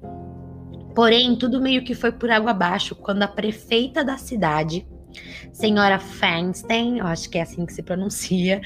Porém, 0.94 1.36
tudo 1.36 1.60
meio 1.60 1.84
que 1.84 1.94
foi 1.94 2.12
por 2.12 2.30
água 2.30 2.52
abaixo 2.52 2.94
quando 2.94 3.24
a 3.24 3.28
prefeita 3.28 4.04
da 4.04 4.16
cidade, 4.16 4.86
senhora 5.52 5.98
Feinstein, 5.98 6.98
eu 6.98 7.06
acho 7.06 7.28
que 7.28 7.38
é 7.38 7.42
assim 7.42 7.66
que 7.66 7.72
se 7.72 7.82
pronuncia, 7.82 8.60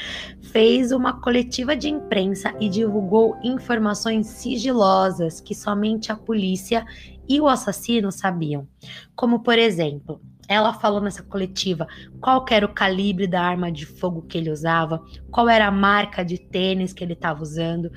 fez 0.52 0.92
uma 0.92 1.20
coletiva 1.20 1.76
de 1.76 1.88
imprensa 1.88 2.54
e 2.60 2.68
divulgou 2.68 3.36
informações 3.42 4.26
sigilosas 4.26 5.40
que 5.40 5.54
somente 5.54 6.12
a 6.12 6.16
polícia 6.16 6.84
e 7.28 7.40
o 7.40 7.48
assassino 7.48 8.12
sabiam. 8.12 8.68
Como, 9.14 9.40
por 9.40 9.58
exemplo, 9.58 10.20
ela 10.48 10.72
falou 10.74 11.00
nessa 11.00 11.22
coletiva 11.22 11.86
qual 12.20 12.44
era 12.50 12.66
o 12.66 12.74
calibre 12.74 13.26
da 13.26 13.42
arma 13.42 13.72
de 13.72 13.86
fogo 13.86 14.22
que 14.22 14.36
ele 14.38 14.50
usava, 14.50 15.02
qual 15.30 15.48
era 15.48 15.66
a 15.66 15.70
marca 15.70 16.24
de 16.24 16.38
tênis 16.38 16.92
que 16.92 17.02
ele 17.02 17.14
estava 17.14 17.42
usando 17.42 17.90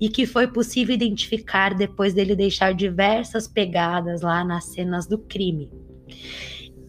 e 0.00 0.08
que 0.08 0.26
foi 0.26 0.46
possível 0.46 0.94
identificar 0.94 1.74
depois 1.74 2.14
dele 2.14 2.36
deixar 2.36 2.72
diversas 2.72 3.48
pegadas 3.48 4.22
lá 4.22 4.44
nas 4.44 4.64
cenas 4.66 5.06
do 5.06 5.18
crime. 5.18 5.70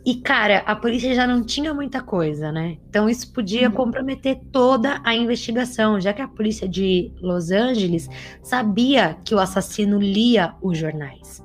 E 0.09 0.15
cara, 0.15 0.63
a 0.65 0.75
polícia 0.75 1.13
já 1.13 1.27
não 1.27 1.43
tinha 1.43 1.71
muita 1.71 2.01
coisa, 2.01 2.51
né? 2.51 2.79
Então 2.89 3.07
isso 3.07 3.31
podia 3.31 3.69
uhum. 3.69 3.75
comprometer 3.75 4.41
toda 4.51 4.99
a 5.03 5.13
investigação, 5.13 6.01
já 6.01 6.11
que 6.11 6.19
a 6.19 6.27
polícia 6.27 6.67
de 6.67 7.13
Los 7.21 7.51
Angeles 7.51 8.09
sabia 8.41 9.19
que 9.23 9.35
o 9.35 9.39
assassino 9.39 9.99
lia 9.99 10.55
os 10.63 10.75
jornais. 10.75 11.43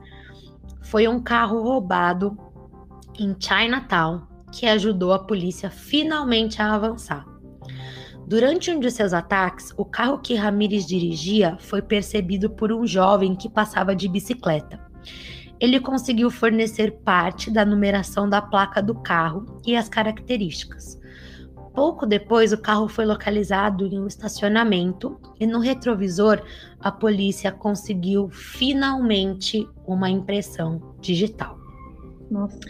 Foi 0.80 1.06
um 1.06 1.22
carro 1.22 1.60
roubado 1.62 2.38
em 3.20 3.36
Chinatown 3.38 4.22
que 4.50 4.64
ajudou 4.64 5.12
a 5.12 5.18
polícia 5.18 5.68
finalmente 5.68 6.62
a 6.62 6.72
avançar. 6.72 7.26
Durante 8.26 8.70
um 8.70 8.80
de 8.80 8.90
seus 8.90 9.12
ataques, 9.12 9.74
o 9.76 9.84
carro 9.84 10.20
que 10.20 10.34
Ramirez 10.36 10.86
dirigia 10.86 11.58
foi 11.60 11.82
percebido 11.82 12.48
por 12.48 12.72
um 12.72 12.86
jovem 12.86 13.36
que 13.36 13.50
passava 13.50 13.94
de 13.94 14.08
bicicleta. 14.08 14.80
Ele 15.64 15.80
conseguiu 15.80 16.30
fornecer 16.30 16.90
parte 16.90 17.50
da 17.50 17.64
numeração 17.64 18.28
da 18.28 18.42
placa 18.42 18.82
do 18.82 18.94
carro 18.94 19.62
e 19.66 19.74
as 19.74 19.88
características. 19.88 21.00
Pouco 21.74 22.04
depois, 22.04 22.52
o 22.52 22.58
carro 22.58 22.86
foi 22.86 23.06
localizado 23.06 23.86
em 23.86 23.98
um 23.98 24.06
estacionamento 24.06 25.18
e 25.40 25.46
no 25.46 25.60
retrovisor 25.60 26.42
a 26.78 26.92
polícia 26.92 27.50
conseguiu 27.50 28.28
finalmente 28.28 29.66
uma 29.86 30.10
impressão 30.10 30.94
digital. 31.00 31.58
Nossa. 32.30 32.60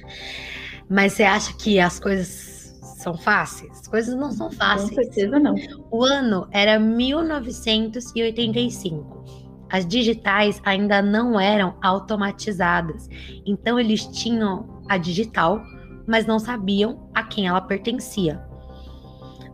Mas 0.89 1.15
você 1.15 1.25
acha 1.25 1.53
que 1.55 1.81
as 1.81 1.99
coisas 1.99 2.79
são 2.97 3.19
fáceis? 3.19 3.73
As 3.73 3.89
coisas 3.89 4.15
não 4.15 4.31
são 4.31 4.53
fáceis. 4.53 4.91
Com 4.91 4.97
certeza 5.03 5.41
não. 5.41 5.57
O 5.91 6.05
ano 6.05 6.47
era 6.53 6.79
1985. 6.79 9.44
As 9.71 9.87
digitais 9.87 10.61
ainda 10.65 11.01
não 11.03 11.39
eram 11.39 11.75
automatizadas. 11.83 13.09
Então 13.47 13.79
eles 13.79 14.07
tinham 14.07 14.83
a 14.89 14.97
digital, 14.97 15.63
mas 16.07 16.27
não 16.27 16.39
sabiam 16.39 17.09
a 17.15 17.23
quem 17.23 17.47
ela 17.47 17.61
pertencia. 17.61 18.43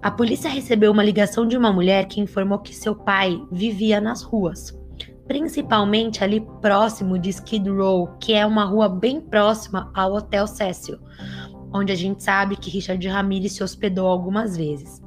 A 0.02 0.10
polícia 0.10 0.48
recebeu 0.48 0.92
uma 0.92 1.04
ligação 1.04 1.46
de 1.46 1.56
uma 1.56 1.72
mulher 1.72 2.06
que 2.06 2.20
informou 2.20 2.58
que 2.58 2.74
seu 2.74 2.94
pai 2.94 3.40
vivia 3.52 4.00
nas 4.00 4.22
ruas 4.22 4.78
principalmente 5.30 6.24
ali 6.24 6.40
próximo 6.60 7.16
de 7.16 7.30
Skid 7.30 7.70
Row, 7.70 8.08
que 8.18 8.32
é 8.32 8.44
uma 8.44 8.64
rua 8.64 8.88
bem 8.88 9.20
próxima 9.20 9.88
ao 9.94 10.14
Hotel 10.14 10.44
Cecil, 10.44 10.98
onde 11.72 11.92
a 11.92 11.94
gente 11.94 12.20
sabe 12.20 12.56
que 12.56 12.68
Richard 12.68 13.06
Ramirez 13.06 13.52
se 13.52 13.62
hospedou 13.62 14.08
algumas 14.08 14.56
vezes. 14.56 14.99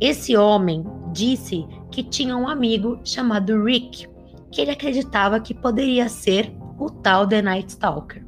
Esse 0.00 0.36
homem 0.36 0.84
disse 1.12 1.66
que 1.90 2.02
tinha 2.02 2.36
um 2.36 2.46
amigo 2.46 3.00
chamado 3.04 3.64
Rick, 3.64 4.06
que 4.50 4.60
ele 4.60 4.70
acreditava 4.70 5.40
que 5.40 5.52
poderia 5.52 6.08
ser 6.08 6.54
o 6.78 6.88
tal 6.88 7.26
The 7.26 7.42
Night 7.42 7.70
Stalker. 7.70 8.24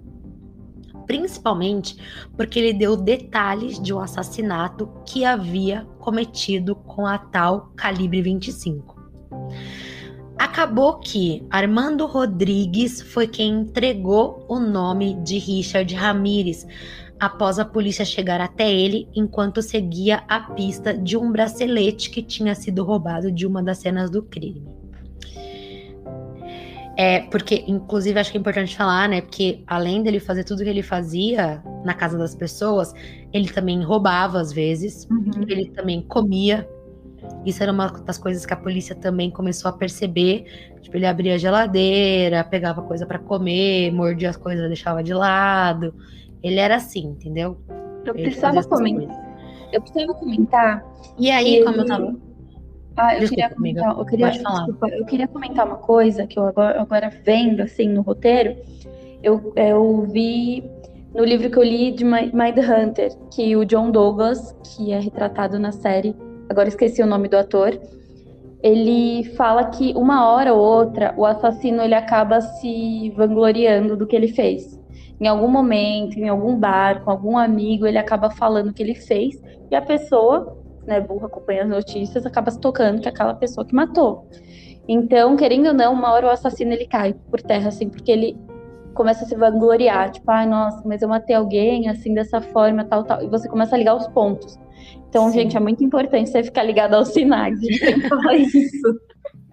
Principalmente 1.06 1.96
porque 2.36 2.58
ele 2.58 2.72
deu 2.72 2.96
detalhes 2.96 3.80
de 3.80 3.92
um 3.94 4.00
assassinato 4.00 4.88
que 5.06 5.24
havia 5.24 5.86
cometido 5.98 6.74
com 6.74 7.06
a 7.06 7.18
tal 7.18 7.72
calibre 7.76 8.22
25. 8.22 9.00
Acabou 10.38 10.98
que 10.98 11.46
Armando 11.50 12.06
Rodrigues 12.06 13.02
foi 13.02 13.28
quem 13.28 13.60
entregou 13.60 14.44
o 14.48 14.58
nome 14.58 15.14
de 15.22 15.38
Richard 15.38 15.94
Ramírez 15.94 16.66
após 17.20 17.58
a 17.58 17.64
polícia 17.64 18.04
chegar 18.04 18.40
até 18.40 18.72
ele 18.72 19.08
enquanto 19.14 19.60
seguia 19.60 20.24
a 20.26 20.40
pista 20.40 20.96
de 20.96 21.16
um 21.16 21.30
bracelete 21.30 22.10
que 22.10 22.22
tinha 22.22 22.54
sido 22.54 22.82
roubado 22.82 23.30
de 23.30 23.46
uma 23.46 23.62
das 23.62 23.78
cenas 23.78 24.10
do 24.10 24.22
crime. 24.22 24.66
É, 26.96 27.20
porque, 27.30 27.64
inclusive, 27.66 28.18
acho 28.18 28.30
que 28.30 28.36
é 28.36 28.40
importante 28.40 28.76
falar, 28.76 29.08
né? 29.08 29.20
Porque 29.20 29.62
além 29.66 30.02
dele 30.02 30.20
fazer 30.20 30.44
tudo 30.44 30.62
que 30.62 30.68
ele 30.68 30.82
fazia 30.82 31.62
na 31.84 31.94
casa 31.94 32.18
das 32.18 32.34
pessoas, 32.34 32.92
ele 33.32 33.48
também 33.48 33.82
roubava 33.82 34.40
às 34.40 34.52
vezes, 34.52 35.06
uhum. 35.10 35.44
ele 35.48 35.70
também 35.70 36.02
comia 36.02 36.68
isso 37.44 37.62
era 37.62 37.72
uma 37.72 37.88
das 37.88 38.18
coisas 38.18 38.44
que 38.44 38.52
a 38.52 38.56
polícia 38.56 38.94
também 38.94 39.30
começou 39.30 39.68
a 39.68 39.72
perceber. 39.72 40.44
Tipo, 40.80 40.96
ele 40.96 41.06
abria 41.06 41.34
a 41.34 41.38
geladeira, 41.38 42.44
pegava 42.44 42.82
coisa 42.82 43.06
para 43.06 43.18
comer, 43.18 43.90
mordia 43.92 44.30
as 44.30 44.36
coisas, 44.36 44.66
deixava 44.68 45.02
de 45.02 45.14
lado. 45.14 45.94
Ele 46.42 46.58
era 46.58 46.76
assim, 46.76 47.06
entendeu? 47.06 47.56
Eu 48.04 48.14
precisava 48.14 48.62
comentar. 48.64 49.30
Eu 49.72 49.80
precisava 49.80 50.14
comentar. 50.14 50.84
E 51.18 51.30
aí, 51.30 51.62
como 51.64 51.76
eu 51.76 51.86
tava. 51.86 52.16
Ah, 52.96 53.14
eu 53.14 53.20
desculpa, 53.20 53.36
queria 53.36 53.54
comentar, 53.54 53.98
eu 53.98 54.04
queria, 54.04 54.30
desculpa, 54.30 54.88
eu 54.88 55.06
queria 55.06 55.28
comentar 55.28 55.66
uma 55.66 55.76
coisa 55.76 56.26
que 56.26 56.38
eu 56.38 56.46
agora, 56.46 56.80
agora 56.80 57.10
vendo 57.24 57.62
assim 57.62 57.88
no 57.88 58.02
roteiro, 58.02 58.56
eu, 59.22 59.52
eu 59.56 60.02
vi 60.02 60.68
no 61.14 61.24
livro 61.24 61.50
que 61.50 61.56
eu 61.56 61.62
li 61.62 61.92
de 61.92 62.04
Mind 62.04 62.58
Hunter, 62.58 63.16
que 63.32 63.56
o 63.56 63.64
John 63.64 63.90
Douglas, 63.90 64.54
que 64.64 64.92
é 64.92 64.98
retratado 64.98 65.58
na 65.58 65.72
série, 65.72 66.14
agora 66.48 66.68
esqueci 66.68 67.02
o 67.02 67.06
nome 67.06 67.28
do 67.28 67.36
ator, 67.36 67.78
ele 68.62 69.24
fala 69.36 69.64
que 69.66 69.92
uma 69.96 70.28
hora 70.30 70.52
ou 70.52 70.60
outra 70.60 71.14
o 71.16 71.24
assassino 71.24 71.82
ele 71.82 71.94
acaba 71.94 72.40
se 72.40 73.10
vangloriando 73.16 73.96
do 73.96 74.06
que 74.06 74.14
ele 74.14 74.28
fez. 74.28 74.79
Em 75.20 75.26
algum 75.26 75.48
momento, 75.48 76.18
em 76.18 76.28
algum 76.28 76.56
bar, 76.56 77.04
com 77.04 77.10
algum 77.10 77.36
amigo, 77.36 77.86
ele 77.86 77.98
acaba 77.98 78.30
falando 78.30 78.70
o 78.70 78.72
que 78.72 78.82
ele 78.82 78.94
fez 78.94 79.34
e 79.70 79.74
a 79.76 79.82
pessoa, 79.82 80.56
né, 80.86 81.00
burra, 81.00 81.26
acompanha 81.26 81.62
as 81.62 81.68
notícias, 81.68 82.24
acaba 82.24 82.50
se 82.50 82.58
tocando 82.58 83.00
que 83.02 83.08
é 83.08 83.10
aquela 83.10 83.34
pessoa 83.34 83.66
que 83.66 83.74
matou. 83.74 84.26
Então, 84.88 85.36
querendo 85.36 85.68
ou 85.68 85.74
não, 85.74 85.92
uma 85.92 86.10
hora 86.10 86.26
o 86.26 86.30
assassino 86.30 86.72
ele 86.72 86.86
cai 86.86 87.14
por 87.30 87.40
terra, 87.42 87.68
assim, 87.68 87.88
porque 87.88 88.10
ele 88.10 88.36
começa 88.94 89.24
a 89.24 89.28
se 89.28 89.36
vangloriar, 89.36 90.10
tipo, 90.10 90.28
ai, 90.30 90.44
ah, 90.44 90.48
nossa, 90.48 90.82
mas 90.84 91.02
eu 91.02 91.08
matei 91.08 91.36
alguém 91.36 91.88
assim, 91.88 92.12
dessa 92.14 92.40
forma, 92.40 92.84
tal, 92.84 93.04
tal. 93.04 93.22
E 93.22 93.28
você 93.28 93.48
começa 93.48 93.76
a 93.76 93.78
ligar 93.78 93.94
os 93.94 94.08
pontos. 94.08 94.58
Então, 95.08 95.28
Sim. 95.28 95.40
gente, 95.40 95.56
é 95.56 95.60
muito 95.60 95.84
importante 95.84 96.30
você 96.30 96.42
ficar 96.42 96.62
ligado 96.62 96.94
aos 96.94 97.08
sinais. 97.08 97.58
A 97.58 97.62
gente 97.62 97.80
tem 97.80 98.00
que 98.00 98.08
falar 98.08 98.34
isso. 98.36 99.00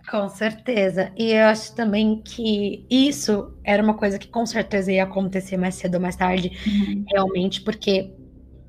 Com 0.10 0.30
certeza. 0.30 1.12
E 1.18 1.32
eu 1.34 1.46
acho 1.48 1.76
também 1.76 2.22
que 2.24 2.86
isso 2.90 3.54
era 3.64 3.84
uma 3.84 3.94
coisa 3.94 4.18
que 4.18 4.28
com 4.28 4.46
certeza 4.46 4.92
ia 4.92 5.04
acontecer 5.04 5.58
mais 5.58 5.76
cedo 5.76 5.96
ou 5.96 6.02
mais 6.02 6.16
tarde, 6.16 6.58
uhum. 6.66 7.04
realmente, 7.10 7.62
porque 7.62 8.14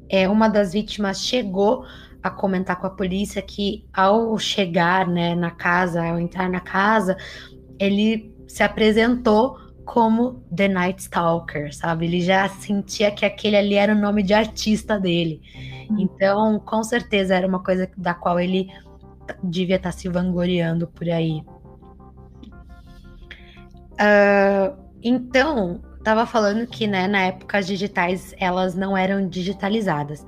é, 0.09 0.29
uma 0.29 0.49
das 0.49 0.73
vítimas 0.73 1.21
chegou 1.21 1.85
a 2.21 2.29
comentar 2.29 2.81
com 2.81 2.89
a 2.89 2.91
polícia 2.91 3.41
que 3.41 3.87
ao 3.95 4.37
chegar 4.37 5.07
né, 5.07 5.37
na 5.37 5.53
casa, 5.53 6.05
ao 6.05 6.19
entrar 6.19 6.51
na 6.51 6.61
casa, 6.61 7.17
ele 7.79 8.35
se 8.49 8.65
apresentou 8.65 9.57
como 9.85 10.45
The 10.55 10.69
Night 10.69 11.03
Stalker, 11.03 11.75
sabe? 11.75 12.07
Ele 12.07 12.21
já 12.21 12.49
sentia 12.49 13.13
que 13.13 13.25
aquele 13.25 13.57
ali 13.57 13.75
era 13.75 13.95
o 13.95 13.99
nome 13.99 14.25
de 14.25 14.35
artista 14.35 14.99
dele. 14.99 15.41
Hum. 15.89 15.97
Então, 16.01 16.59
com 16.59 16.83
certeza 16.83 17.35
era 17.35 17.47
uma 17.47 17.63
coisa 17.63 17.89
da 17.97 18.13
qual 18.13 18.41
ele 18.41 18.69
devia 19.43 19.77
estar 19.77 19.93
se 19.93 20.09
vangloriando 20.09 20.87
por 20.87 21.09
aí. 21.09 21.43
Uh, 23.95 24.77
então, 25.03 25.81
estava 25.99 26.25
falando 26.25 26.67
que, 26.67 26.87
né, 26.87 27.07
na 27.07 27.23
época 27.23 27.59
as 27.59 27.67
digitais 27.67 28.35
elas 28.39 28.75
não 28.75 28.97
eram 28.97 29.29
digitalizadas. 29.29 30.25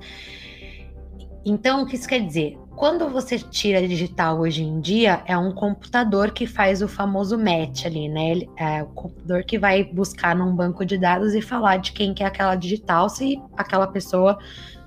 Então, 1.43 1.81
o 1.81 1.85
que 1.87 1.95
isso 1.95 2.07
quer 2.07 2.19
dizer? 2.19 2.57
Quando 2.75 3.09
você 3.09 3.37
tira 3.39 3.87
digital 3.87 4.39
hoje 4.39 4.63
em 4.63 4.79
dia, 4.79 5.23
é 5.25 5.35
um 5.37 5.51
computador 5.51 6.31
que 6.31 6.45
faz 6.45 6.81
o 6.81 6.87
famoso 6.87 7.37
match 7.37 7.85
ali, 7.85 8.07
né? 8.07 8.41
É 8.55 8.83
o 8.83 8.87
computador 8.87 9.43
que 9.43 9.57
vai 9.57 9.83
buscar 9.83 10.35
num 10.35 10.55
banco 10.55 10.85
de 10.85 10.97
dados 10.97 11.33
e 11.33 11.41
falar 11.41 11.77
de 11.77 11.91
quem 11.93 12.13
que 12.13 12.23
é 12.23 12.27
aquela 12.27 12.55
digital, 12.55 13.09
se 13.09 13.41
aquela 13.57 13.87
pessoa, 13.87 14.37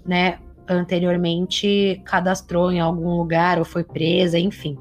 né, 0.07 0.39
anteriormente 0.69 2.01
cadastrou 2.05 2.73
em 2.73 2.81
algum 2.81 3.17
lugar 3.17 3.59
ou 3.59 3.65
foi 3.65 3.85
presa, 3.85 4.39
enfim. 4.39 4.79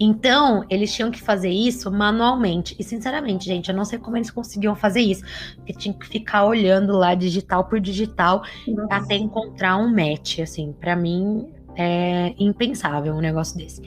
Então, 0.00 0.64
eles 0.70 0.94
tinham 0.94 1.10
que 1.10 1.20
fazer 1.20 1.50
isso 1.50 1.90
manualmente. 1.90 2.74
E, 2.78 2.84
sinceramente, 2.84 3.44
gente, 3.44 3.68
eu 3.68 3.76
não 3.76 3.84
sei 3.84 3.98
como 3.98 4.16
eles 4.16 4.30
conseguiam 4.30 4.74
fazer 4.74 5.00
isso. 5.00 5.22
Porque 5.56 5.72
tinha 5.72 5.94
que 5.94 6.06
ficar 6.06 6.44
olhando 6.44 6.96
lá 6.96 7.14
digital 7.14 7.64
por 7.64 7.80
digital 7.80 8.42
Nossa. 8.66 8.94
até 8.94 9.16
encontrar 9.16 9.76
um 9.76 9.88
match. 9.88 10.40
Assim, 10.40 10.72
para 10.72 10.96
mim 10.96 11.46
é 11.76 12.34
impensável 12.38 13.14
um 13.14 13.20
negócio 13.20 13.56
desse. 13.56 13.82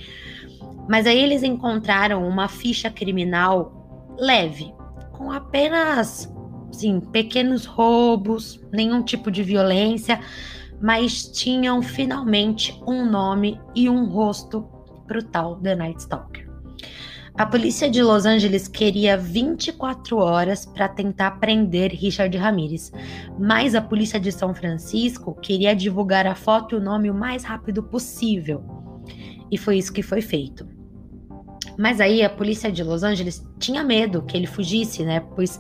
Mas 0.88 1.06
aí 1.06 1.20
eles 1.20 1.44
encontraram 1.44 2.28
uma 2.28 2.48
ficha 2.48 2.90
criminal 2.90 4.16
leve, 4.18 4.74
com 5.14 5.32
apenas 5.32 6.32
sim, 6.72 7.00
pequenos 7.00 7.66
roubos, 7.66 8.60
nenhum 8.72 9.04
tipo 9.04 9.30
de 9.30 9.44
violência, 9.44 10.20
mas 10.82 11.24
tinham 11.26 11.82
finalmente 11.82 12.80
um 12.88 13.06
nome 13.06 13.60
e 13.76 13.90
um 13.90 14.06
rosto 14.06 14.68
para 15.08 15.20
o 15.20 15.24
tal 15.24 15.58
The 15.58 15.76
Night 15.76 16.02
Stalker. 16.02 16.50
A 17.38 17.46
polícia 17.46 17.90
de 17.90 18.04
Los 18.04 18.26
Angeles 18.26 18.68
queria 18.68 19.16
24 19.16 20.18
horas 20.18 20.66
para 20.66 20.90
tentar 20.90 21.32
prender 21.40 21.92
Richard 21.92 22.38
Ramirez, 22.38 22.92
mas 23.40 23.74
a 23.74 23.82
polícia 23.82 24.20
de 24.20 24.32
São 24.32 24.54
Francisco 24.54 25.34
queria 25.42 25.74
divulgar 25.74 26.28
a 26.28 26.36
foto 26.36 26.76
e 26.76 26.78
o 26.78 26.82
nome 26.82 27.10
o 27.10 27.14
mais 27.14 27.44
rápido 27.44 27.82
possível. 27.84 28.64
E 29.50 29.58
foi 29.58 29.78
isso 29.78 29.94
que 29.94 30.04
foi 30.04 30.22
feito. 30.22 30.68
Mas 31.78 32.02
aí 32.02 32.22
a 32.22 32.30
polícia 32.30 32.72
de 32.72 32.84
Los 32.84 33.02
Angeles 33.02 33.44
tinha 33.58 33.84
medo 33.84 34.24
que 34.24 34.36
ele 34.36 34.48
fugisse, 34.48 35.04
né? 35.04 35.22
Pois 35.36 35.58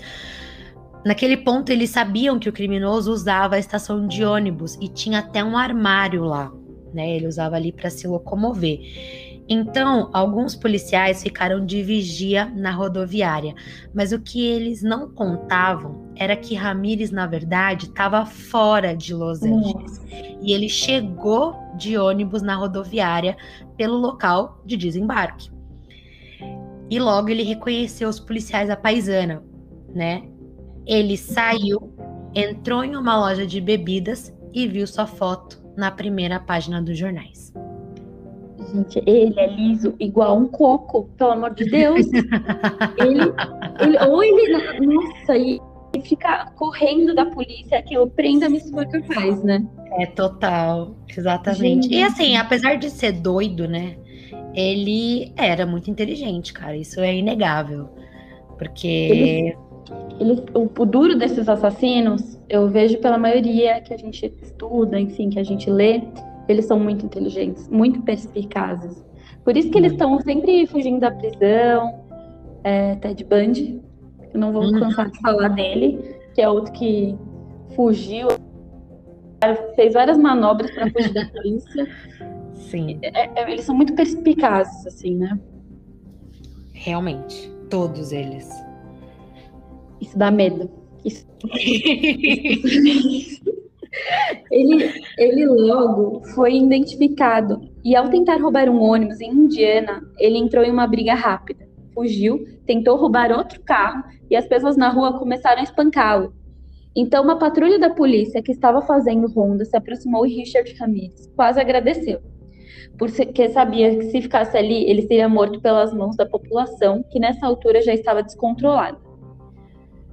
naquele 1.05 1.37
ponto 1.37 1.71
eles 1.71 1.89
sabiam 1.89 2.39
que 2.39 2.49
o 2.49 2.53
criminoso 2.53 3.11
usava 3.11 3.55
a 3.55 3.59
estação 3.59 4.07
de 4.07 4.23
ônibus 4.23 4.77
e 4.81 4.87
tinha 4.87 5.19
até 5.19 5.43
um 5.43 5.57
armário 5.57 6.23
lá, 6.23 6.51
né? 6.93 7.15
Ele 7.15 7.27
usava 7.27 7.55
ali 7.55 7.71
para 7.71 7.89
se 7.89 8.07
locomover. 8.07 8.79
Então, 9.53 10.09
alguns 10.13 10.55
policiais 10.55 11.21
ficaram 11.21 11.65
de 11.65 11.83
vigia 11.83 12.45
na 12.55 12.71
rodoviária, 12.71 13.53
mas 13.93 14.13
o 14.13 14.19
que 14.21 14.45
eles 14.45 14.81
não 14.81 15.11
contavam 15.11 16.09
era 16.15 16.37
que 16.37 16.55
Ramires, 16.55 17.11
na 17.11 17.27
verdade, 17.27 17.87
estava 17.87 18.25
fora 18.25 18.95
de 18.95 19.13
Los 19.13 19.43
Angeles. 19.43 20.01
E 20.41 20.53
ele 20.53 20.69
chegou 20.69 21.55
de 21.75 21.97
ônibus 21.97 22.41
na 22.41 22.55
rodoviária 22.55 23.35
pelo 23.75 23.97
local 23.97 24.61
de 24.65 24.77
desembarque. 24.77 25.51
E 26.89 26.97
logo 26.97 27.27
ele 27.27 27.43
reconheceu 27.43 28.07
os 28.07 28.21
policiais 28.21 28.69
da 28.69 28.77
paisana, 28.77 29.43
né? 29.93 30.30
Ele 30.85 31.17
saiu, 31.17 31.93
entrou 32.33 32.83
em 32.83 32.95
uma 32.95 33.17
loja 33.17 33.45
de 33.45 33.61
bebidas 33.61 34.33
e 34.53 34.67
viu 34.67 34.85
sua 34.87 35.05
foto 35.05 35.61
na 35.77 35.91
primeira 35.91 36.39
página 36.39 36.81
dos 36.81 36.97
jornais. 36.97 37.53
Gente, 38.73 39.01
ele 39.05 39.39
é 39.39 39.47
liso 39.47 39.95
igual 39.99 40.37
um 40.37 40.47
coco, 40.47 41.09
pelo 41.17 41.31
amor 41.31 41.53
de 41.53 41.65
Deus. 41.65 42.05
ele, 42.97 43.21
ele, 43.79 43.97
ou 44.07 44.23
ele, 44.23 44.85
nossa, 44.85 45.35
e 45.35 45.59
fica 46.03 46.51
correndo 46.55 47.13
da 47.13 47.25
polícia, 47.25 47.79
aquilo, 47.79 48.09
prenda-me 48.09 48.59
se 48.59 48.71
for 48.71 48.87
capaz, 48.87 49.43
né? 49.43 49.65
É 49.99 50.05
total, 50.05 50.95
exatamente. 51.09 51.83
Gente. 51.83 51.95
E 51.95 52.03
assim, 52.03 52.37
apesar 52.37 52.75
de 52.75 52.89
ser 52.89 53.11
doido, 53.11 53.67
né? 53.67 53.97
Ele 54.53 55.33
era 55.35 55.65
muito 55.65 55.89
inteligente, 55.91 56.53
cara. 56.53 56.75
Isso 56.77 57.01
é 57.01 57.13
inegável. 57.13 57.89
Porque. 58.57 58.87
Ele, 58.87 59.57
o, 60.53 60.61
o 60.63 60.85
duro 60.85 61.17
desses 61.17 61.49
assassinos, 61.49 62.39
eu 62.47 62.67
vejo 62.67 62.99
pela 62.99 63.17
maioria 63.17 63.81
que 63.81 63.93
a 63.93 63.97
gente 63.97 64.33
estuda, 64.41 64.99
enfim, 64.99 65.29
que 65.29 65.39
a 65.39 65.43
gente 65.43 65.69
lê, 65.69 66.01
eles 66.47 66.65
são 66.65 66.79
muito 66.79 67.05
inteligentes, 67.05 67.67
muito 67.69 68.01
perspicazes. 68.01 69.03
Por 69.43 69.57
isso 69.57 69.71
que 69.71 69.77
eles 69.77 69.93
estão 69.93 70.19
sempre 70.21 70.67
fugindo 70.67 70.99
da 70.99 71.11
prisão. 71.11 72.01
É, 72.63 72.95
Ted 72.95 73.23
Bundy, 73.23 73.81
eu 74.33 74.39
não 74.39 74.51
vou 74.51 74.63
uhum. 74.63 74.79
cansar 74.79 75.09
de 75.09 75.19
falar 75.19 75.49
dele, 75.49 76.17
que 76.35 76.41
é 76.41 76.47
outro 76.47 76.71
que 76.73 77.17
fugiu, 77.75 78.27
fez 79.75 79.93
várias 79.93 80.17
manobras 80.17 80.69
para 80.71 80.91
fugir 80.91 81.13
da 81.13 81.25
polícia. 81.25 81.87
Sim. 82.53 82.99
É, 83.01 83.41
é, 83.41 83.51
eles 83.51 83.65
são 83.65 83.75
muito 83.75 83.93
perspicazes, 83.93 84.85
assim, 84.85 85.15
né? 85.15 85.39
Realmente, 86.73 87.51
todos 87.69 88.11
eles. 88.11 88.49
Isso 90.01 90.17
dá 90.17 90.31
medo. 90.31 90.69
Isso... 91.05 91.27
ele, 94.51 94.93
ele 95.17 95.45
logo 95.45 96.21
foi 96.33 96.55
identificado 96.55 97.61
e 97.83 97.95
ao 97.95 98.09
tentar 98.09 98.37
roubar 98.37 98.69
um 98.69 98.81
ônibus 98.81 99.19
em 99.21 99.31
Indiana, 99.31 100.01
ele 100.17 100.37
entrou 100.37 100.63
em 100.63 100.71
uma 100.71 100.87
briga 100.87 101.13
rápida, 101.13 101.67
fugiu, 101.93 102.45
tentou 102.65 102.97
roubar 102.97 103.31
outro 103.31 103.61
carro 103.61 104.03
e 104.29 104.35
as 104.35 104.47
pessoas 104.47 104.77
na 104.77 104.89
rua 104.89 105.17
começaram 105.17 105.59
a 105.59 105.63
espancá-lo. 105.63 106.33
Então, 106.95 107.23
uma 107.23 107.39
patrulha 107.39 107.79
da 107.79 107.89
polícia 107.89 108.41
que 108.41 108.51
estava 108.51 108.81
fazendo 108.81 109.27
ronda 109.27 109.63
se 109.63 109.75
aproximou 109.75 110.25
e 110.25 110.35
Richard 110.35 110.73
Ramirez 110.77 111.27
quase 111.35 111.59
agradeceu, 111.59 112.19
porque 112.97 113.49
sabia 113.49 113.97
que 113.97 114.05
se 114.05 114.21
ficasse 114.21 114.57
ali, 114.57 114.89
ele 114.89 115.03
seria 115.03 115.29
morto 115.29 115.61
pelas 115.61 115.93
mãos 115.93 116.17
da 116.17 116.25
população, 116.25 117.03
que 117.09 117.19
nessa 117.19 117.45
altura 117.45 117.81
já 117.81 117.93
estava 117.93 118.21
descontrolada. 118.21 119.10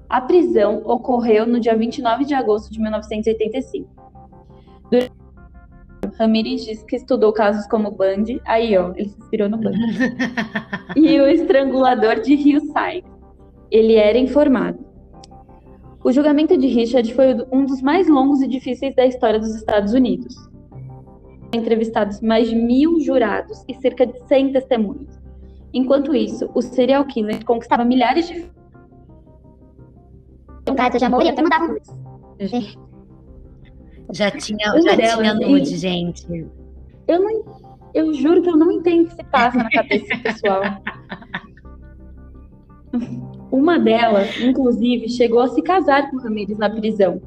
A 0.08 0.20
prisão 0.22 0.82
ocorreu 0.84 1.46
no 1.46 1.60
dia 1.60 1.76
29 1.76 2.24
de 2.24 2.34
agosto 2.34 2.72
de 2.72 2.80
1985. 2.80 3.88
Durante 4.90 5.12
Ramirez 6.18 6.64
disse 6.64 6.84
que 6.86 6.96
estudou 6.96 7.32
casos 7.32 7.66
como 7.66 7.90
Bundy, 7.90 8.40
aí 8.44 8.76
ó, 8.76 8.92
ele 8.96 9.10
se 9.10 9.20
inspirou 9.20 9.48
no 9.48 9.58
Bundy, 9.58 9.78
e 10.96 11.20
o 11.20 11.28
estrangulador 11.28 12.20
de 12.20 12.34
Hillside. 12.34 13.04
Ele 13.70 13.94
era 13.94 14.16
informado. 14.16 14.78
O 16.02 16.10
julgamento 16.10 16.56
de 16.56 16.66
Richard 16.66 17.12
foi 17.12 17.36
um 17.52 17.66
dos 17.66 17.82
mais 17.82 18.08
longos 18.08 18.40
e 18.40 18.48
difíceis 18.48 18.94
da 18.94 19.04
história 19.04 19.38
dos 19.38 19.54
Estados 19.54 19.92
Unidos. 19.92 20.34
Entrevistados 21.52 22.20
mais 22.20 22.48
de 22.48 22.56
mil 22.56 22.98
jurados 23.00 23.62
e 23.68 23.74
cerca 23.74 24.06
de 24.06 24.18
100 24.26 24.52
testemunhas. 24.52 25.20
Enquanto 25.72 26.14
isso, 26.14 26.50
o 26.54 26.62
serial 26.62 27.04
killer 27.04 27.44
conquistava 27.44 27.84
milhares 27.84 28.26
de 28.26 28.50
um 30.70 30.76
carta 30.76 30.98
de 30.98 31.04
amor 31.04 31.22
e 31.22 31.28
até 31.28 31.42
mandava 31.42 31.68
nudes. 31.68 32.78
Já 34.12 34.30
tinha, 34.30 34.72
já 34.82 34.96
delas, 34.96 35.18
tinha 35.18 35.34
nude, 35.34 35.74
e... 35.74 35.76
gente. 35.76 36.26
Eu 37.06 37.20
não, 37.20 37.44
eu 37.94 38.14
juro 38.14 38.42
que 38.42 38.48
eu 38.48 38.56
não 38.56 38.72
entendo 38.72 39.04
o 39.04 39.06
que 39.06 39.14
se 39.14 39.24
passa 39.24 39.58
na 39.58 39.70
cabeça 39.70 40.16
pessoal. 40.22 40.62
Uma 43.50 43.78
delas, 43.78 44.38
inclusive, 44.40 45.08
chegou 45.08 45.40
a 45.40 45.48
se 45.48 45.62
casar 45.62 46.10
com 46.10 46.18
Ramirez 46.18 46.58
na 46.58 46.70
prisão. 46.70 47.20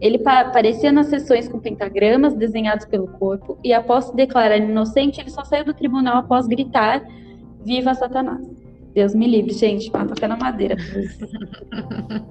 Ele 0.00 0.22
aparecia 0.24 0.92
nas 0.92 1.06
sessões 1.06 1.48
com 1.48 1.58
pentagramas 1.58 2.34
desenhados 2.34 2.86
pelo 2.86 3.08
corpo 3.08 3.58
e, 3.64 3.72
após 3.72 4.04
se 4.06 4.14
declarar 4.14 4.58
inocente, 4.58 5.20
ele 5.20 5.30
só 5.30 5.42
saiu 5.44 5.64
do 5.64 5.74
tribunal 5.74 6.18
após 6.18 6.46
gritar: 6.46 7.02
Viva 7.64 7.94
Satanás! 7.94 8.67
Deus 8.94 9.14
me 9.14 9.26
livre, 9.26 9.52
gente, 9.52 9.90
mata 9.92 10.12
até 10.12 10.26
na 10.26 10.36
madeira. 10.36 10.76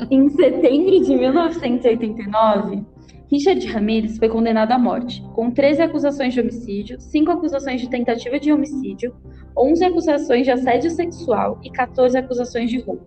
em 0.09 0.29
setembro 0.29 0.99
de 1.03 1.15
1989, 1.15 2.83
Richard 3.29 3.65
Ramirez 3.67 4.17
foi 4.17 4.29
condenado 4.29 4.71
à 4.71 4.79
morte, 4.79 5.21
com 5.33 5.51
13 5.51 5.81
acusações 5.81 6.33
de 6.33 6.39
homicídio, 6.39 6.99
5 6.99 7.31
acusações 7.31 7.81
de 7.81 7.89
tentativa 7.89 8.39
de 8.39 8.51
homicídio, 8.53 9.13
11 9.57 9.85
acusações 9.85 10.45
de 10.45 10.51
assédio 10.51 10.89
sexual 10.91 11.59
e 11.63 11.69
14 11.69 12.17
acusações 12.17 12.69
de 12.69 12.79
roubo. 12.79 13.05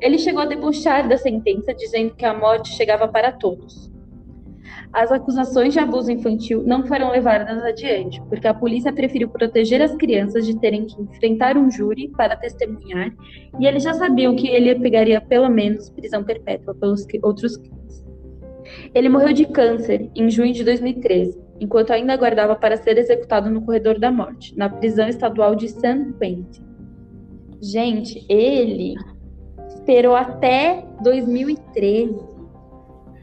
Ele 0.00 0.18
chegou 0.18 0.42
a 0.42 0.46
debochar 0.46 1.08
da 1.08 1.16
sentença, 1.16 1.74
dizendo 1.74 2.14
que 2.14 2.24
a 2.24 2.34
morte 2.34 2.70
chegava 2.70 3.08
para 3.08 3.32
todos. 3.32 3.90
As 4.92 5.10
acusações 5.10 5.72
de 5.72 5.80
abuso 5.80 6.12
infantil 6.12 6.62
não 6.66 6.86
foram 6.86 7.10
levadas 7.10 7.64
adiante, 7.64 8.20
porque 8.28 8.46
a 8.46 8.52
polícia 8.52 8.92
preferiu 8.92 9.26
proteger 9.26 9.80
as 9.80 9.94
crianças 9.94 10.44
de 10.44 10.58
terem 10.58 10.84
que 10.84 11.00
enfrentar 11.00 11.56
um 11.56 11.70
júri 11.70 12.08
para 12.08 12.36
testemunhar, 12.36 13.10
e 13.58 13.66
eles 13.66 13.82
já 13.82 13.94
sabiam 13.94 14.36
que 14.36 14.48
ele 14.48 14.74
pegaria 14.80 15.18
pelo 15.18 15.48
menos 15.48 15.88
prisão 15.88 16.22
perpétua 16.22 16.74
pelos 16.74 17.06
outros 17.22 17.56
crimes. 17.56 18.04
Ele 18.94 19.08
morreu 19.08 19.32
de 19.32 19.46
câncer 19.46 20.10
em 20.14 20.28
junho 20.28 20.52
de 20.52 20.62
2013, 20.62 21.40
enquanto 21.58 21.90
ainda 21.90 22.12
aguardava 22.12 22.54
para 22.54 22.76
ser 22.76 22.98
executado 22.98 23.48
no 23.48 23.62
corredor 23.62 23.98
da 23.98 24.12
morte, 24.12 24.54
na 24.58 24.68
prisão 24.68 25.08
estadual 25.08 25.54
de 25.54 25.68
San 25.68 26.12
Quentin. 26.12 26.62
Gente, 27.62 28.26
ele 28.28 28.94
esperou 29.68 30.14
até 30.14 30.84
2013 31.02 32.14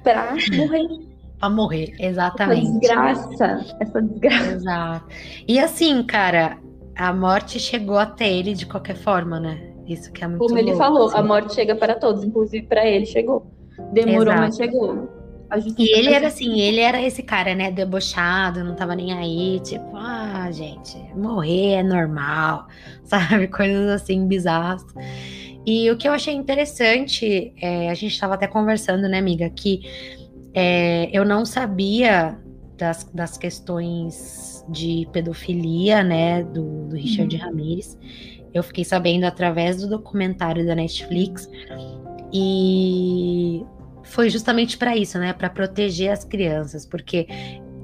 para 0.04 0.34
morrer 0.58 1.09
Pra 1.40 1.50
morrer, 1.50 1.96
exatamente. 2.00 2.68
Essa 2.68 2.80
desgraça, 2.80 3.76
essa 3.80 4.02
desgraça. 4.02 4.52
Exato. 4.52 5.06
E 5.48 5.60
assim, 5.60 6.04
cara, 6.04 6.58
a 6.96 7.14
morte 7.14 7.60
chegou 7.60 7.98
até 7.98 8.30
ele 8.30 8.54
de 8.54 8.66
qualquer 8.66 8.98
forma, 8.98 9.40
né? 9.40 9.72
Isso 9.88 10.12
que 10.12 10.24
é 10.24 10.28
muito 10.28 10.40
Como 10.40 10.54
louco, 10.54 10.70
ele 10.70 10.78
falou, 10.78 11.08
assim. 11.08 11.18
a 11.18 11.24
morte 11.24 11.54
chega 11.56 11.76
para 11.76 11.96
todos, 11.96 12.24
inclusive 12.24 12.68
para 12.68 12.86
ele 12.86 13.06
chegou. 13.06 13.52
Demorou, 13.94 14.34
Exato. 14.34 14.40
mas 14.42 14.56
chegou. 14.58 15.20
E 15.78 15.98
ele 15.98 16.14
era 16.14 16.28
assim, 16.28 16.60
ele 16.60 16.80
era 16.80 17.02
esse 17.02 17.24
cara, 17.24 17.56
né, 17.56 17.72
debochado, 17.72 18.64
não 18.64 18.76
tava 18.76 18.96
nem 18.96 19.12
aí, 19.14 19.60
tipo, 19.62 19.96
ah, 19.96 20.48
gente, 20.52 20.96
morrer 21.16 21.72
é 21.76 21.84
normal, 21.84 22.68
sabe? 23.04 23.48
Coisas 23.48 23.90
assim 23.90 24.28
bizarras. 24.28 24.86
E 25.66 25.90
o 25.90 25.98
que 25.98 26.08
eu 26.08 26.14
achei 26.14 26.36
interessante, 26.36 27.52
é, 27.60 27.90
a 27.90 27.94
gente 27.96 28.20
tava 28.20 28.36
até 28.36 28.46
conversando, 28.46 29.08
né, 29.10 29.18
amiga, 29.18 29.50
que 29.50 29.82
é, 30.54 31.10
eu 31.12 31.26
não 31.26 31.46
sabia 31.46 32.38
das, 32.78 33.04
das 33.14 33.38
questões 33.38 34.66
de 34.70 35.08
pedofilia, 35.12 36.04
né, 36.04 36.44
do, 36.44 36.88
do 36.88 36.96
Richard 36.96 37.36
uhum. 37.36 37.42
Ramirez. 37.42 37.98
Eu 38.54 38.64
fiquei 38.64 38.84
sabendo 38.84 39.26
através 39.26 39.82
do 39.82 39.90
documentário 39.90 40.66
da 40.66 40.74
Netflix 40.74 41.48
e 42.34 43.64
foi 44.04 44.30
justamente 44.30 44.78
para 44.78 44.96
isso, 44.96 45.20
né, 45.20 45.34
para 45.34 45.50
proteger 45.50 46.12
as 46.12 46.24
crianças, 46.24 46.86
porque 46.86 47.28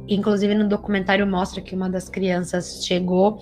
inclusive 0.08 0.54
no 0.56 0.68
documentário 0.68 1.26
mostra 1.28 1.62
que 1.62 1.76
uma 1.76 1.90
das 1.90 2.10
crianças 2.10 2.84
chegou 2.86 3.42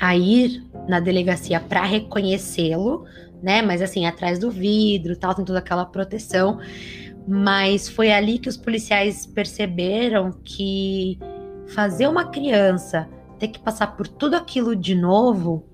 a 0.00 0.16
ir 0.16 0.62
na 0.88 1.00
delegacia 1.00 1.58
para 1.60 1.84
reconhecê-lo, 1.84 3.04
né? 3.42 3.62
Mas 3.62 3.80
assim, 3.80 4.06
atrás 4.06 4.38
do 4.38 4.50
vidro, 4.50 5.16
tal, 5.16 5.34
tem 5.34 5.44
toda 5.44 5.58
aquela 5.58 5.84
proteção. 5.84 6.58
Mas 7.26 7.88
foi 7.88 8.12
ali 8.12 8.38
que 8.38 8.48
os 8.48 8.56
policiais 8.56 9.26
perceberam 9.26 10.30
que 10.44 11.18
fazer 11.68 12.06
uma 12.06 12.30
criança 12.30 13.08
ter 13.38 13.48
que 13.48 13.58
passar 13.58 13.96
por 13.96 14.06
tudo 14.06 14.36
aquilo 14.36 14.74
de 14.74 14.94
novo 14.94 15.64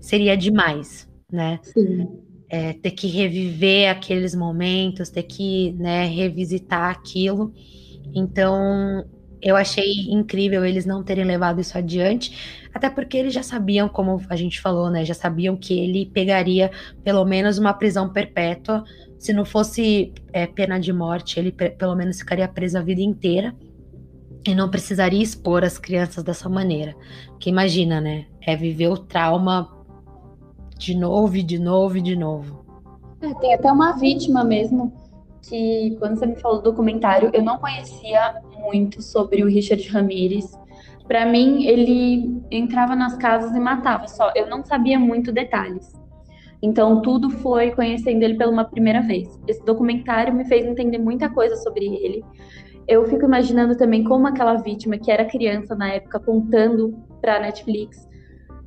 seria 0.00 0.36
demais, 0.36 1.08
né? 1.30 1.60
Sim. 1.62 2.08
É, 2.48 2.72
ter 2.74 2.90
que 2.92 3.06
reviver 3.06 3.90
aqueles 3.90 4.34
momentos, 4.34 5.10
ter 5.10 5.22
que 5.24 5.72
né, 5.72 6.06
revisitar 6.06 6.90
aquilo. 6.90 7.52
Então, 8.14 9.04
eu 9.44 9.56
achei 9.56 9.92
incrível 10.08 10.64
eles 10.64 10.86
não 10.86 11.02
terem 11.02 11.24
levado 11.24 11.60
isso 11.60 11.76
adiante, 11.76 12.64
até 12.72 12.88
porque 12.88 13.16
eles 13.16 13.34
já 13.34 13.42
sabiam, 13.42 13.88
como 13.88 14.20
a 14.28 14.36
gente 14.36 14.60
falou, 14.60 14.90
né? 14.90 15.04
Já 15.04 15.14
sabiam 15.14 15.56
que 15.56 15.78
ele 15.78 16.06
pegaria 16.06 16.70
pelo 17.02 17.24
menos 17.24 17.58
uma 17.58 17.74
prisão 17.74 18.08
perpétua. 18.10 18.84
Se 19.24 19.32
não 19.32 19.46
fosse 19.46 20.12
é, 20.34 20.46
pena 20.46 20.78
de 20.78 20.92
morte, 20.92 21.40
ele 21.40 21.50
pelo 21.50 21.94
menos 21.94 22.18
ficaria 22.18 22.46
preso 22.46 22.76
a 22.76 22.82
vida 22.82 23.00
inteira 23.00 23.56
e 24.46 24.54
não 24.54 24.68
precisaria 24.68 25.22
expor 25.22 25.64
as 25.64 25.78
crianças 25.78 26.22
dessa 26.22 26.46
maneira. 26.46 26.94
Porque 27.28 27.48
imagina, 27.48 28.02
né? 28.02 28.26
É 28.42 28.54
viver 28.54 28.88
o 28.88 28.98
trauma 28.98 29.74
de 30.76 30.94
novo, 30.94 31.36
e 31.38 31.42
de 31.42 31.58
novo, 31.58 31.96
e 31.96 32.02
de 32.02 32.14
novo. 32.14 32.66
É, 33.22 33.32
tem 33.36 33.54
até 33.54 33.72
uma 33.72 33.92
vítima 33.92 34.44
mesmo 34.44 34.92
que, 35.48 35.96
quando 35.98 36.18
você 36.18 36.26
me 36.26 36.36
falou 36.36 36.58
do 36.58 36.64
documentário, 36.64 37.30
eu 37.32 37.42
não 37.42 37.56
conhecia 37.56 38.42
muito 38.60 39.00
sobre 39.00 39.42
o 39.42 39.46
Richard 39.46 39.88
Ramirez. 39.88 40.52
Para 41.08 41.24
mim, 41.24 41.64
ele 41.64 42.42
entrava 42.50 42.94
nas 42.94 43.16
casas 43.16 43.56
e 43.56 43.58
matava 43.58 44.06
só. 44.06 44.30
Eu 44.36 44.50
não 44.50 44.62
sabia 44.62 44.98
muito 44.98 45.32
detalhes. 45.32 46.03
Então, 46.64 47.02
tudo 47.02 47.28
foi 47.28 47.72
conhecendo 47.72 48.22
ele 48.22 48.38
pela 48.38 48.50
uma 48.50 48.64
primeira 48.64 49.02
vez. 49.02 49.38
Esse 49.46 49.62
documentário 49.66 50.32
me 50.32 50.46
fez 50.46 50.64
entender 50.64 50.96
muita 50.96 51.28
coisa 51.28 51.56
sobre 51.56 51.84
ele. 51.84 52.24
Eu 52.88 53.04
fico 53.04 53.26
imaginando 53.26 53.76
também 53.76 54.02
como 54.02 54.26
aquela 54.26 54.54
vítima, 54.54 54.96
que 54.96 55.10
era 55.10 55.26
criança 55.26 55.74
na 55.74 55.92
época, 55.92 56.18
contando 56.18 56.94
para 57.20 57.36
a 57.36 57.40
Netflix 57.40 58.08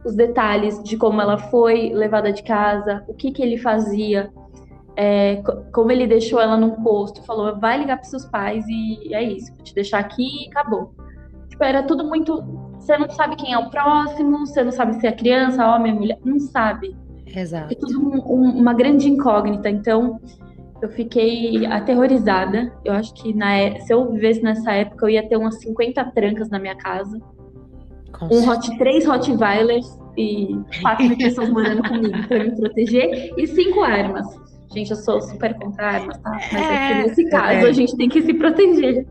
os 0.05 0.15
detalhes 0.15 0.81
de 0.83 0.95
como 0.95 1.19
ela 1.19 1.39
foi 1.39 1.89
levada 1.89 2.31
de 2.31 2.43
casa, 2.43 3.03
o 3.07 3.15
que, 3.15 3.31
que 3.31 3.41
ele 3.41 3.57
fazia, 3.57 4.31
é, 4.95 5.41
como 5.73 5.91
ele 5.91 6.05
deixou 6.05 6.39
ela 6.39 6.55
num 6.55 6.83
posto, 6.83 7.23
falou, 7.23 7.59
vai 7.59 7.79
ligar 7.79 7.97
para 7.97 8.05
seus 8.05 8.25
pais 8.25 8.63
e, 8.69 9.11
é 9.11 9.23
isso, 9.23 9.51
vou 9.55 9.63
te 9.63 9.73
deixar 9.73 9.97
aqui 9.97 10.45
e 10.45 10.49
acabou. 10.49 10.93
Tipo, 11.49 11.63
era 11.63 11.81
tudo 11.81 12.05
muito. 12.05 12.43
Você 12.79 12.95
não 12.95 13.09
sabe 13.09 13.35
quem 13.37 13.53
é 13.53 13.57
o 13.57 13.71
próximo, 13.71 14.45
você 14.45 14.63
não 14.63 14.71
sabe 14.71 14.93
se 14.93 15.07
é 15.07 15.11
criança, 15.11 15.67
homem, 15.67 15.95
mulher, 15.95 16.19
não 16.23 16.39
sabe. 16.39 16.95
Exato. 17.35 17.73
É 17.73 17.75
tudo 17.75 17.99
um, 17.99 18.33
um, 18.33 18.59
uma 18.59 18.73
grande 18.73 19.09
incógnita. 19.09 19.69
Então, 19.69 20.19
eu 20.81 20.89
fiquei 20.89 21.65
aterrorizada. 21.65 22.71
Eu 22.85 22.93
acho 22.93 23.13
que 23.13 23.33
na, 23.33 23.55
é, 23.55 23.79
se 23.79 23.93
eu 23.93 24.11
vivesse 24.11 24.41
nessa 24.41 24.71
época, 24.73 25.05
eu 25.05 25.09
ia 25.09 25.27
ter 25.27 25.37
umas 25.37 25.59
50 25.59 26.03
trancas 26.11 26.49
na 26.49 26.59
minha 26.59 26.75
casa. 26.75 27.19
Com 28.11 28.25
um 28.27 28.49
hot, 28.49 28.77
três 28.77 29.05
Rottweilers 29.05 29.99
e 30.17 30.57
quatro 30.81 31.15
pessoas 31.17 31.49
morando 31.49 31.87
comigo 31.87 32.27
para 32.27 32.43
me 32.43 32.55
proteger 32.55 33.33
e 33.37 33.47
cinco 33.47 33.81
armas. 33.81 34.25
Gente, 34.73 34.91
eu 34.91 34.97
sou 34.97 35.21
super 35.21 35.53
contra 35.55 35.85
armas, 35.85 36.17
tá? 36.19 36.31
Mas 36.31 36.53
é, 36.53 36.91
é 36.91 37.03
nesse 37.03 37.29
caso 37.29 37.65
é. 37.65 37.69
a 37.69 37.71
gente 37.71 37.95
tem 37.95 38.09
que 38.09 38.21
se 38.21 38.33
proteger. 38.33 39.07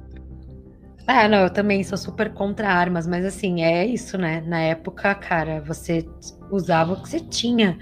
Ah, 1.07 1.29
não, 1.29 1.39
eu 1.39 1.51
também 1.51 1.85
sou 1.85 1.97
super 1.97 2.33
contra 2.33 2.69
armas, 2.69 3.07
mas 3.07 3.25
assim, 3.25 3.63
é 3.63 3.87
isso, 3.87 4.19
né? 4.19 4.43
Na 4.45 4.61
época, 4.61 5.15
cara, 5.15 5.61
você 5.61 6.05
usava 6.51 6.95
o 6.95 7.03
que 7.03 7.09
você 7.09 7.21
tinha. 7.21 7.79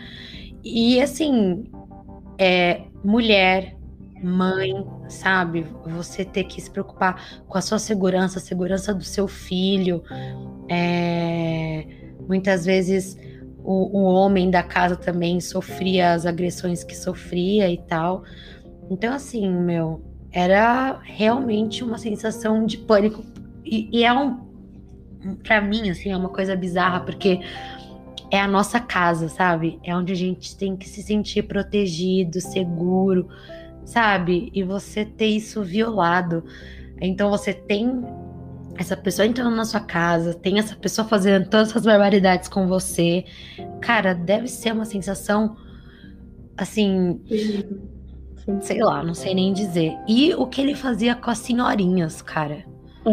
E 0.63 1.01
assim, 1.01 1.65
é, 2.39 2.83
mulher, 3.03 3.77
mãe, 4.23 4.73
sabe? 5.09 5.67
Você 5.87 6.25
ter 6.25 6.45
que 6.45 6.61
se 6.61 6.71
preocupar 6.71 7.43
com 7.47 7.57
a 7.57 7.63
sua 7.63 7.79
segurança, 7.79 8.39
a 8.39 8.43
segurança 8.43 8.93
do 8.93 9.05
seu 9.05 9.27
filho. 9.27 10.03
É, 10.69 11.87
muitas 12.29 12.67
vezes 12.67 13.17
o, 13.63 14.01
o 14.01 14.03
homem 14.05 14.51
da 14.51 14.63
casa 14.63 14.97
também 14.97 15.41
sofria 15.41 16.13
as 16.13 16.27
agressões 16.27 16.85
que 16.85 16.95
sofria 16.95 17.71
e 17.71 17.79
tal. 17.79 18.23
Então, 18.91 19.15
assim, 19.15 19.49
meu, 19.49 20.03
era 20.35 20.99
realmente 21.05 21.85
uma 21.85 21.97
sensação 21.97 22.67
de 22.67 22.77
pânico. 22.77 23.25
E, 23.65 23.89
e 23.93 24.05
é 24.05 24.13
um. 24.13 24.43
Pra 25.43 25.61
mim, 25.63 25.89
assim, 25.89 26.11
é 26.11 26.17
uma 26.17 26.29
coisa 26.29 26.55
bizarra, 26.57 27.01
porque 27.01 27.41
é 28.31 28.41
a 28.41 28.49
nossa 28.49 28.81
casa, 28.81 29.29
sabe? 29.29 29.79
É 29.85 29.97
onde 29.97 30.13
a 30.13 30.17
gente 30.17 30.57
tem 30.57 30.77
que 30.77 30.89
se 30.89 31.03
sentir 31.03 31.45
protegido, 31.45 32.41
seguro, 32.41 33.29
sabe? 33.85 34.51
E 34.53 34.63
você 34.65 35.05
ter 35.05 35.29
isso 35.29 35.63
violado. 35.63 36.45
Então 37.01 37.31
você 37.31 37.55
tem 37.55 38.03
essa 38.77 38.97
pessoa 38.97 39.25
entrando 39.25 39.55
na 39.55 39.65
sua 39.65 39.81
casa, 39.81 40.35
tem 40.35 40.59
essa 40.59 40.75
pessoa 40.75 41.07
fazendo 41.07 41.49
todas 41.49 41.71
essas 41.71 41.85
barbaridades 41.85 42.49
com 42.49 42.67
você. 42.67 43.25
Cara, 43.81 44.13
deve 44.13 44.49
ser 44.49 44.73
uma 44.73 44.85
sensação 44.85 45.57
assim. 46.57 47.21
Sei 48.61 48.83
lá, 48.83 49.03
não 49.03 49.15
sei 49.15 49.35
nem 49.35 49.53
dizer. 49.53 49.97
E 50.07 50.35
o 50.35 50.47
que 50.47 50.61
ele 50.61 50.75
fazia 50.75 51.15
com 51.15 51.31
as 51.31 51.39
senhorinhas, 51.39 52.21
cara. 52.21 52.65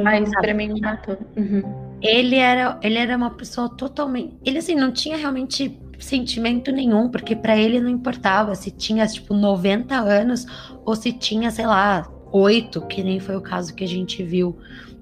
Mas 0.03 0.29
pra 0.29 0.53
mim 0.53 0.73
me 0.73 0.81
matou. 0.81 1.17
Uhum. 1.37 1.63
Ele 2.01 2.37
era, 2.37 2.79
ele 2.81 2.97
era 2.97 3.15
uma 3.15 3.29
pessoa 3.29 3.69
totalmente. 3.69 4.37
Ele 4.45 4.57
assim, 4.57 4.75
não 4.75 4.91
tinha 4.91 5.17
realmente 5.17 5.79
sentimento 5.99 6.71
nenhum, 6.71 7.09
porque 7.09 7.35
para 7.35 7.55
ele 7.57 7.79
não 7.79 7.89
importava 7.89 8.55
se 8.55 8.71
tinha 8.71 9.05
tipo 9.07 9.33
90 9.33 9.95
anos 9.95 10.45
ou 10.83 10.95
se 10.95 11.13
tinha, 11.13 11.51
sei 11.51 11.67
lá, 11.67 12.09
oito, 12.31 12.81
que 12.81 13.03
nem 13.03 13.19
foi 13.19 13.35
o 13.35 13.41
caso 13.41 13.75
que 13.75 13.83
a 13.83 13.87
gente 13.87 14.23
viu 14.23 14.57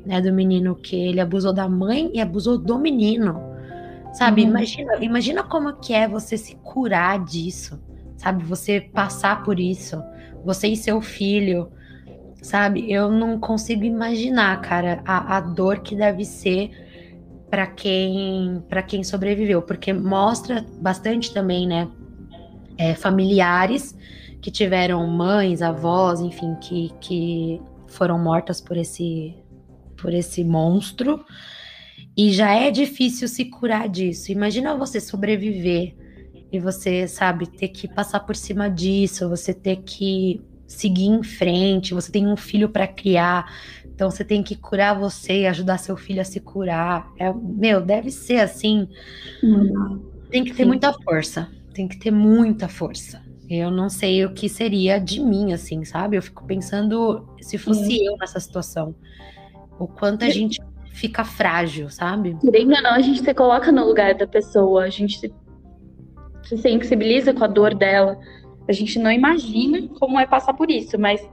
né, 0.06 0.20
do 0.22 0.34
menino 0.34 0.76
que 0.76 0.96
ele 0.96 1.22
abusou 1.22 1.54
da 1.54 1.70
mãe 1.70 2.12
e 2.13 2.20
abusou 2.20 2.58
do 2.58 2.78
menino. 2.78 3.42
Sabe? 4.13 4.42
Uhum. 4.42 4.50
Imagina, 4.50 4.96
imagina 5.00 5.44
como 5.44 5.74
que 5.74 5.94
é 5.94 6.08
você 6.08 6.38
se 6.38 6.56
curar 6.56 7.24
disso, 7.24 7.80
sabe? 8.18 8.44
Você 8.44 8.82
passar 8.82 9.44
por 9.44 9.60
isso, 9.60 10.02
você 10.43 10.67
e 10.67 10.78
seu 10.78 11.02
filho, 11.02 11.71
sabe? 12.41 12.91
Eu 12.91 13.12
não 13.12 13.39
consigo 13.39 13.84
imaginar, 13.84 14.60
cara, 14.62 15.02
a, 15.06 15.38
a 15.38 15.41
dor 15.41 15.80
que 15.80 15.95
deve 15.95 16.25
ser 16.25 16.71
para 17.49 17.65
quem 17.65 18.63
para 18.69 18.84
quem 18.84 19.04
sobreviveu, 19.04 19.62
porque 19.62 19.91
mostra 19.91 20.65
bastante 20.80 21.34
também, 21.34 21.67
né? 21.67 21.89
É, 22.78 22.95
familiares 22.95 23.97
que 24.41 24.49
tiveram 24.49 25.06
mães, 25.06 25.62
avós, 25.62 26.21
enfim, 26.21 26.56
que, 26.62 26.93
que 27.02 27.62
foram 27.88 28.17
mortas 28.17 28.62
por 28.62 28.78
esse 28.78 29.36
por 29.97 30.13
esse 30.13 30.43
monstro 30.45 31.25
e 32.15 32.32
já 32.32 32.54
é 32.54 32.71
difícil 32.71 33.28
se 33.28 33.45
curar 33.45 33.89
disso. 33.89 34.32
Imagina 34.32 34.75
você 34.75 35.02
sobreviver 35.02 35.95
e 36.51 36.59
você, 36.59 37.07
sabe, 37.07 37.47
ter 37.47 37.69
que 37.69 37.88
passar 37.88 38.21
por 38.21 38.35
cima 38.35 38.69
disso, 38.69 39.29
você 39.29 39.53
ter 39.53 39.77
que 39.77 40.41
seguir 40.67 41.07
em 41.07 41.23
frente, 41.23 41.93
você 41.93 42.12
tem 42.12 42.27
um 42.27 42.38
filho 42.38 42.69
para 42.69 42.88
criar, 42.88 43.51
então 43.85 44.09
você 44.09 44.23
tem 44.23 44.41
que 44.41 44.56
curar 44.56 44.97
você 44.97 45.41
e 45.41 45.47
ajudar 45.47 45.77
seu 45.77 45.97
filho 45.97 46.21
a 46.21 46.23
se 46.23 46.39
curar. 46.39 47.12
É, 47.17 47.33
meu, 47.33 47.81
deve 47.81 48.12
ser 48.12 48.39
assim. 48.39 48.87
Tem 50.29 50.43
que 50.43 50.52
ter 50.52 50.63
Sim. 50.63 50.69
muita 50.69 50.93
força, 50.93 51.50
tem 51.73 51.87
que 51.87 52.00
ter 52.00 52.12
muita 52.12 52.67
força. 52.67 53.21
Eu 53.50 53.71
não 53.71 53.89
sei 53.89 54.23
o 54.23 54.33
que 54.33 54.47
seria 54.47 55.00
de 55.00 55.19
mim, 55.19 55.54
assim, 55.54 55.83
sabe? 55.83 56.15
Eu 56.15 56.21
fico 56.21 56.45
pensando 56.45 57.27
se 57.41 57.58
fosse 57.58 58.06
eu 58.06 58.15
nessa 58.17 58.39
situação. 58.39 58.93
O 59.79 59.87
quanto 59.87 60.23
a 60.23 60.29
gente 60.29 60.62
fica 60.93 61.25
frágil, 61.25 61.89
sabe? 61.89 62.37
Querendo 62.41 62.75
ou 62.75 62.81
não, 62.83 62.91
a 62.91 63.02
gente 63.02 63.23
se 63.23 63.33
coloca 63.33 63.71
no 63.71 63.85
lugar 63.85 64.13
da 64.13 64.27
pessoa, 64.27 64.83
a 64.83 64.89
gente 64.89 65.33
se, 66.50 66.58
se 66.58 66.62
sensibiliza 66.62 67.33
com 67.33 67.43
a 67.43 67.47
dor 67.47 67.73
dela. 67.73 68.19
A 68.67 68.71
gente 68.71 69.00
não 69.00 69.12
imagina 69.12 69.87
como 70.00 70.19
é 70.19 70.25
passar 70.25 70.54
por 70.54 70.69
isso, 70.69 71.00
mas 71.00 71.27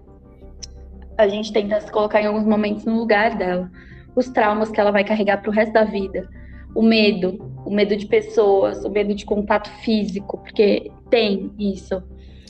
a 1.19 1.29
gente 1.29 1.53
tenta 1.53 1.81
se 1.81 1.91
colocar 1.91 2.21
em 2.21 2.27
alguns 2.27 2.45
momentos 2.45 2.85
no 2.85 2.99
lugar 2.99 3.37
dela. 3.37 3.71
Os 4.15 4.29
traumas 4.29 4.71
que 4.71 4.81
ela 4.81 4.91
vai 4.91 5.05
carregar 5.05 5.43
pro 5.43 5.51
resto 5.51 5.73
da 5.73 5.85
vida. 5.85 6.29
O 6.75 6.83
medo, 6.83 7.39
o 7.65 7.71
medo 7.71 7.97
de 7.97 8.07
pessoas, 8.07 8.85
o 8.85 8.91
medo 8.91 9.15
de 9.15 9.25
contato 9.25 9.71
físico, 9.83 10.39
porque 10.39 10.91
tem 11.11 11.53
isso. 11.59 12.03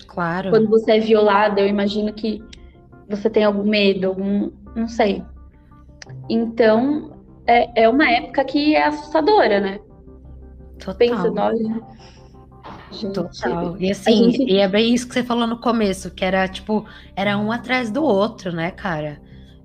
Claro. 0.07 0.51
Quando 0.51 0.69
você 0.69 0.93
é 0.93 1.01
violada, 1.01 1.61
eu 1.61 1.69
imagino 1.69 2.13
que 2.13 2.43
você 3.09 3.31
tem 3.31 3.45
algum 3.45 3.65
medo, 3.65 4.09
algum, 4.09 4.51
não 4.75 4.89
sei, 4.89 5.23
então, 6.29 7.13
é, 7.47 7.83
é 7.83 7.89
uma 7.89 8.09
época 8.11 8.45
que 8.45 8.75
é 8.75 8.87
assustadora, 8.87 9.61
né? 9.61 9.81
Total. 10.79 10.97
Pensa, 10.97 11.31
nós, 11.31 11.59
Gente, 12.97 13.13
Total. 13.13 13.77
E 13.79 13.91
assim, 13.91 14.31
gente... 14.31 14.53
e 14.53 14.59
é 14.59 14.69
bem 14.69 14.95
isso 14.95 15.07
que 15.07 15.15
você 15.15 15.23
falou 15.23 15.47
no 15.47 15.59
começo, 15.59 16.11
que 16.11 16.25
era 16.25 16.49
tipo, 16.49 16.85
era 17.15 17.37
um 17.37 17.53
atrás 17.53 17.91
do 17.91 18.03
outro, 18.03 18.53
né, 18.53 18.71
cara? 18.71 19.21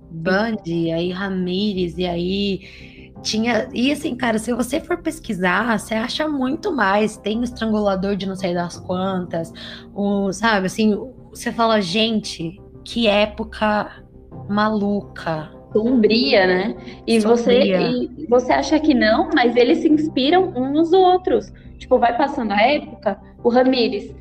Bundy, 0.10 0.92
aí 0.92 1.10
Ramires, 1.12 1.98
e 1.98 2.06
aí 2.06 3.12
tinha. 3.22 3.70
E 3.74 3.92
assim, 3.92 4.16
cara, 4.16 4.38
se 4.38 4.54
você 4.54 4.80
for 4.80 4.98
pesquisar, 5.02 5.80
você 5.80 5.94
acha 5.94 6.28
muito 6.28 6.72
mais. 6.76 7.16
Tem 7.18 7.40
o 7.40 7.44
estrangulador 7.44 8.16
de 8.16 8.26
não 8.26 8.36
sei 8.36 8.54
das 8.54 8.78
quantas, 8.78 9.54
o, 9.96 10.32
sabe, 10.34 10.66
assim, 10.66 10.98
você 11.30 11.52
fala, 11.52 11.82
gente, 11.82 12.60
que 12.84 13.08
época 13.08 14.04
maluca. 14.50 15.50
Sombria, 15.72 16.46
né? 16.46 16.76
E 17.08 17.22
Sombria. 17.22 17.80
você 17.80 18.10
e 18.18 18.28
você 18.28 18.52
acha 18.52 18.78
que 18.78 18.94
não, 18.94 19.30
mas 19.34 19.56
eles 19.56 19.78
se 19.78 19.88
inspiram 19.88 20.52
uns 20.54 20.74
nos 20.74 20.94
outros. 20.94 21.52
Tipo, 21.82 21.98
vai 21.98 22.16
passando 22.16 22.52
a 22.52 22.62
época, 22.62 23.20
o 23.44 23.50
Ramires 23.50 24.14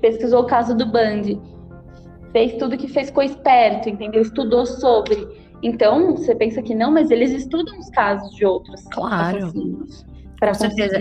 pesquisou 0.00 0.40
o 0.40 0.46
caso 0.46 0.74
do 0.74 0.86
Band, 0.86 1.38
fez 2.32 2.54
tudo 2.54 2.78
que 2.78 2.88
fez, 2.88 3.08
ficou 3.08 3.22
esperto, 3.22 3.90
entendeu? 3.90 4.22
Estudou 4.22 4.64
sobre. 4.64 5.28
Então, 5.62 6.16
você 6.16 6.34
pensa 6.34 6.62
que 6.62 6.74
não, 6.74 6.90
mas 6.90 7.10
eles 7.10 7.32
estudam 7.32 7.78
os 7.78 7.90
casos 7.90 8.34
de 8.34 8.46
outros 8.46 8.82
claro. 8.84 9.52
Com 10.40 10.54
certeza. 10.54 10.98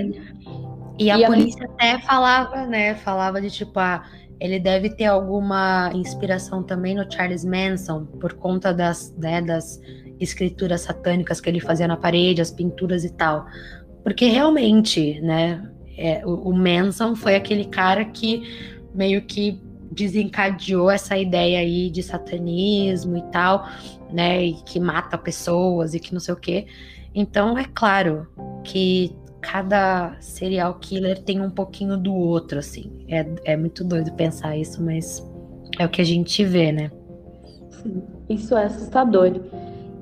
E 0.99 1.09
a 1.09 1.17
e 1.17 1.25
polícia 1.25 1.65
a... 1.65 1.71
até 1.71 1.99
falava, 1.99 2.65
né? 2.65 2.95
Falava 2.95 3.41
de 3.41 3.49
tipo, 3.49 3.79
ah, 3.79 4.03
ele 4.41 4.59
deve 4.59 4.89
ter 4.89 5.05
alguma 5.05 5.91
inspiração 5.93 6.61
também 6.61 6.93
no 6.93 7.09
Charles 7.09 7.45
Manson, 7.45 8.03
por 8.19 8.33
conta 8.33 8.73
das, 8.73 9.15
né, 9.15 9.41
das 9.41 9.79
escrituras 10.19 10.81
satânicas 10.81 11.39
que 11.39 11.49
ele 11.49 11.61
fazia 11.61 11.87
na 11.87 11.95
parede, 11.95 12.41
as 12.41 12.51
pinturas 12.51 13.05
e 13.05 13.13
tal. 13.13 13.45
Porque 14.03 14.25
realmente, 14.25 15.19
né, 15.21 15.69
é, 15.97 16.25
o, 16.25 16.49
o 16.49 16.53
Manson 16.53 17.15
foi 17.15 17.35
aquele 17.35 17.65
cara 17.65 18.03
que 18.05 18.43
meio 18.93 19.21
que 19.23 19.59
desencadeou 19.91 20.89
essa 20.89 21.17
ideia 21.17 21.59
aí 21.59 21.89
de 21.89 22.01
satanismo 22.01 23.17
e 23.17 23.21
tal, 23.31 23.67
né, 24.11 24.43
e 24.43 24.53
que 24.63 24.79
mata 24.79 25.17
pessoas 25.17 25.93
e 25.93 25.99
que 25.99 26.13
não 26.13 26.19
sei 26.19 26.33
o 26.33 26.37
quê. 26.37 26.65
Então, 27.13 27.57
é 27.57 27.65
claro 27.73 28.27
que 28.63 29.15
cada 29.39 30.15
serial 30.19 30.73
killer 30.79 31.21
tem 31.21 31.41
um 31.41 31.49
pouquinho 31.49 31.97
do 31.97 32.13
outro, 32.13 32.57
assim. 32.59 33.05
É, 33.07 33.25
é 33.45 33.57
muito 33.57 33.83
doido 33.83 34.11
pensar 34.13 34.57
isso, 34.57 34.81
mas 34.81 35.23
é 35.77 35.85
o 35.85 35.89
que 35.89 36.01
a 36.01 36.05
gente 36.05 36.43
vê, 36.43 36.71
né? 36.71 36.91
Sim, 37.69 38.01
isso 38.29 38.55
é 38.55 38.65
assustador. 38.65 39.39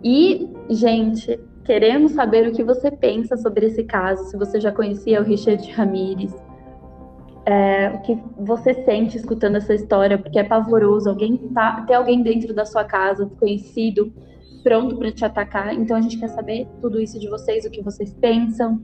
E, 0.03 0.47
gente, 0.69 1.39
Queremos 1.63 2.13
saber 2.13 2.47
o 2.47 2.51
que 2.51 2.63
você 2.63 2.89
pensa 2.89 3.37
sobre 3.37 3.67
esse 3.67 3.83
caso, 3.83 4.25
se 4.25 4.37
você 4.37 4.59
já 4.59 4.71
conhecia 4.71 5.21
o 5.21 5.23
Richard 5.23 5.69
Ramirez, 5.71 6.33
é, 7.45 7.89
o 7.89 8.01
que 8.01 8.17
você 8.37 8.73
sente 8.73 9.17
escutando 9.17 9.55
essa 9.55 9.73
história, 9.73 10.17
porque 10.17 10.39
é 10.39 10.43
pavoroso, 10.43 11.09
alguém 11.09 11.37
tá, 11.53 11.83
ter 11.87 11.93
alguém 11.93 12.21
dentro 12.21 12.53
da 12.53 12.65
sua 12.65 12.83
casa, 12.83 13.29
conhecido, 13.39 14.13
pronto 14.63 14.95
para 14.97 15.11
te 15.11 15.25
atacar. 15.25 15.73
Então 15.73 15.97
a 15.97 16.01
gente 16.01 16.17
quer 16.17 16.29
saber 16.29 16.67
tudo 16.81 16.99
isso 16.99 17.19
de 17.19 17.27
vocês, 17.27 17.65
o 17.65 17.71
que 17.71 17.81
vocês 17.81 18.13
pensam, 18.13 18.81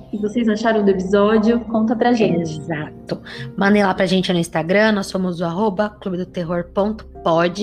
o 0.00 0.10
que 0.10 0.18
vocês 0.18 0.48
acharam 0.48 0.84
do 0.84 0.90
episódio, 0.90 1.60
conta 1.60 1.94
pra 1.94 2.12
gente. 2.12 2.58
Exato. 2.58 3.20
Mandem 3.56 3.82
lá 3.82 3.92
pra 3.94 4.06
gente 4.06 4.32
no 4.32 4.38
Instagram, 4.38 4.92
nós 4.92 5.06
somos 5.06 5.40
o 5.40 5.44
arroba 5.44 5.90
clubedoterror.pod 5.90 7.62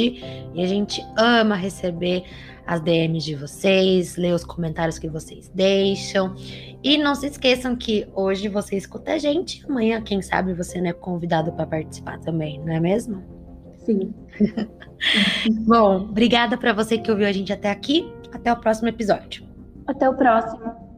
e 0.54 0.64
a 0.64 0.68
gente 0.68 1.04
ama 1.18 1.56
receber 1.56 2.24
as 2.72 2.80
DMs 2.80 3.26
de 3.26 3.36
vocês, 3.36 4.16
ler 4.16 4.34
os 4.34 4.46
comentários 4.46 4.98
que 4.98 5.10
vocês 5.10 5.52
deixam. 5.54 6.34
E 6.82 6.98
não 6.98 7.14
se 7.14 7.28
esqueçam 7.28 7.76
que 7.76 8.08
hoje 8.16 8.48
você 8.48 8.78
escuta 8.78 9.12
a 9.12 9.18
gente, 9.18 9.62
amanhã, 9.68 10.02
quem 10.02 10.22
sabe, 10.22 10.54
você 10.54 10.80
não 10.80 10.90
é 10.90 10.94
convidado 10.94 11.52
para 11.52 11.68
participar 11.68 12.18
também, 12.20 12.62
não 12.62 12.72
é 12.72 12.80
mesmo? 12.80 13.22
Sim. 13.80 14.14
Bom, 15.68 16.04
obrigada 16.04 16.58
para 16.58 16.72
você 16.72 16.98
que 16.98 17.12
ouviu 17.12 17.28
a 17.28 17.32
gente 17.34 17.52
até 17.52 17.70
aqui. 17.70 18.10
Até 18.32 18.54
o 18.54 18.56
próximo 18.56 18.88
episódio. 18.88 19.46
Até 19.86 20.10
o 20.10 20.16
próximo. 20.16 20.91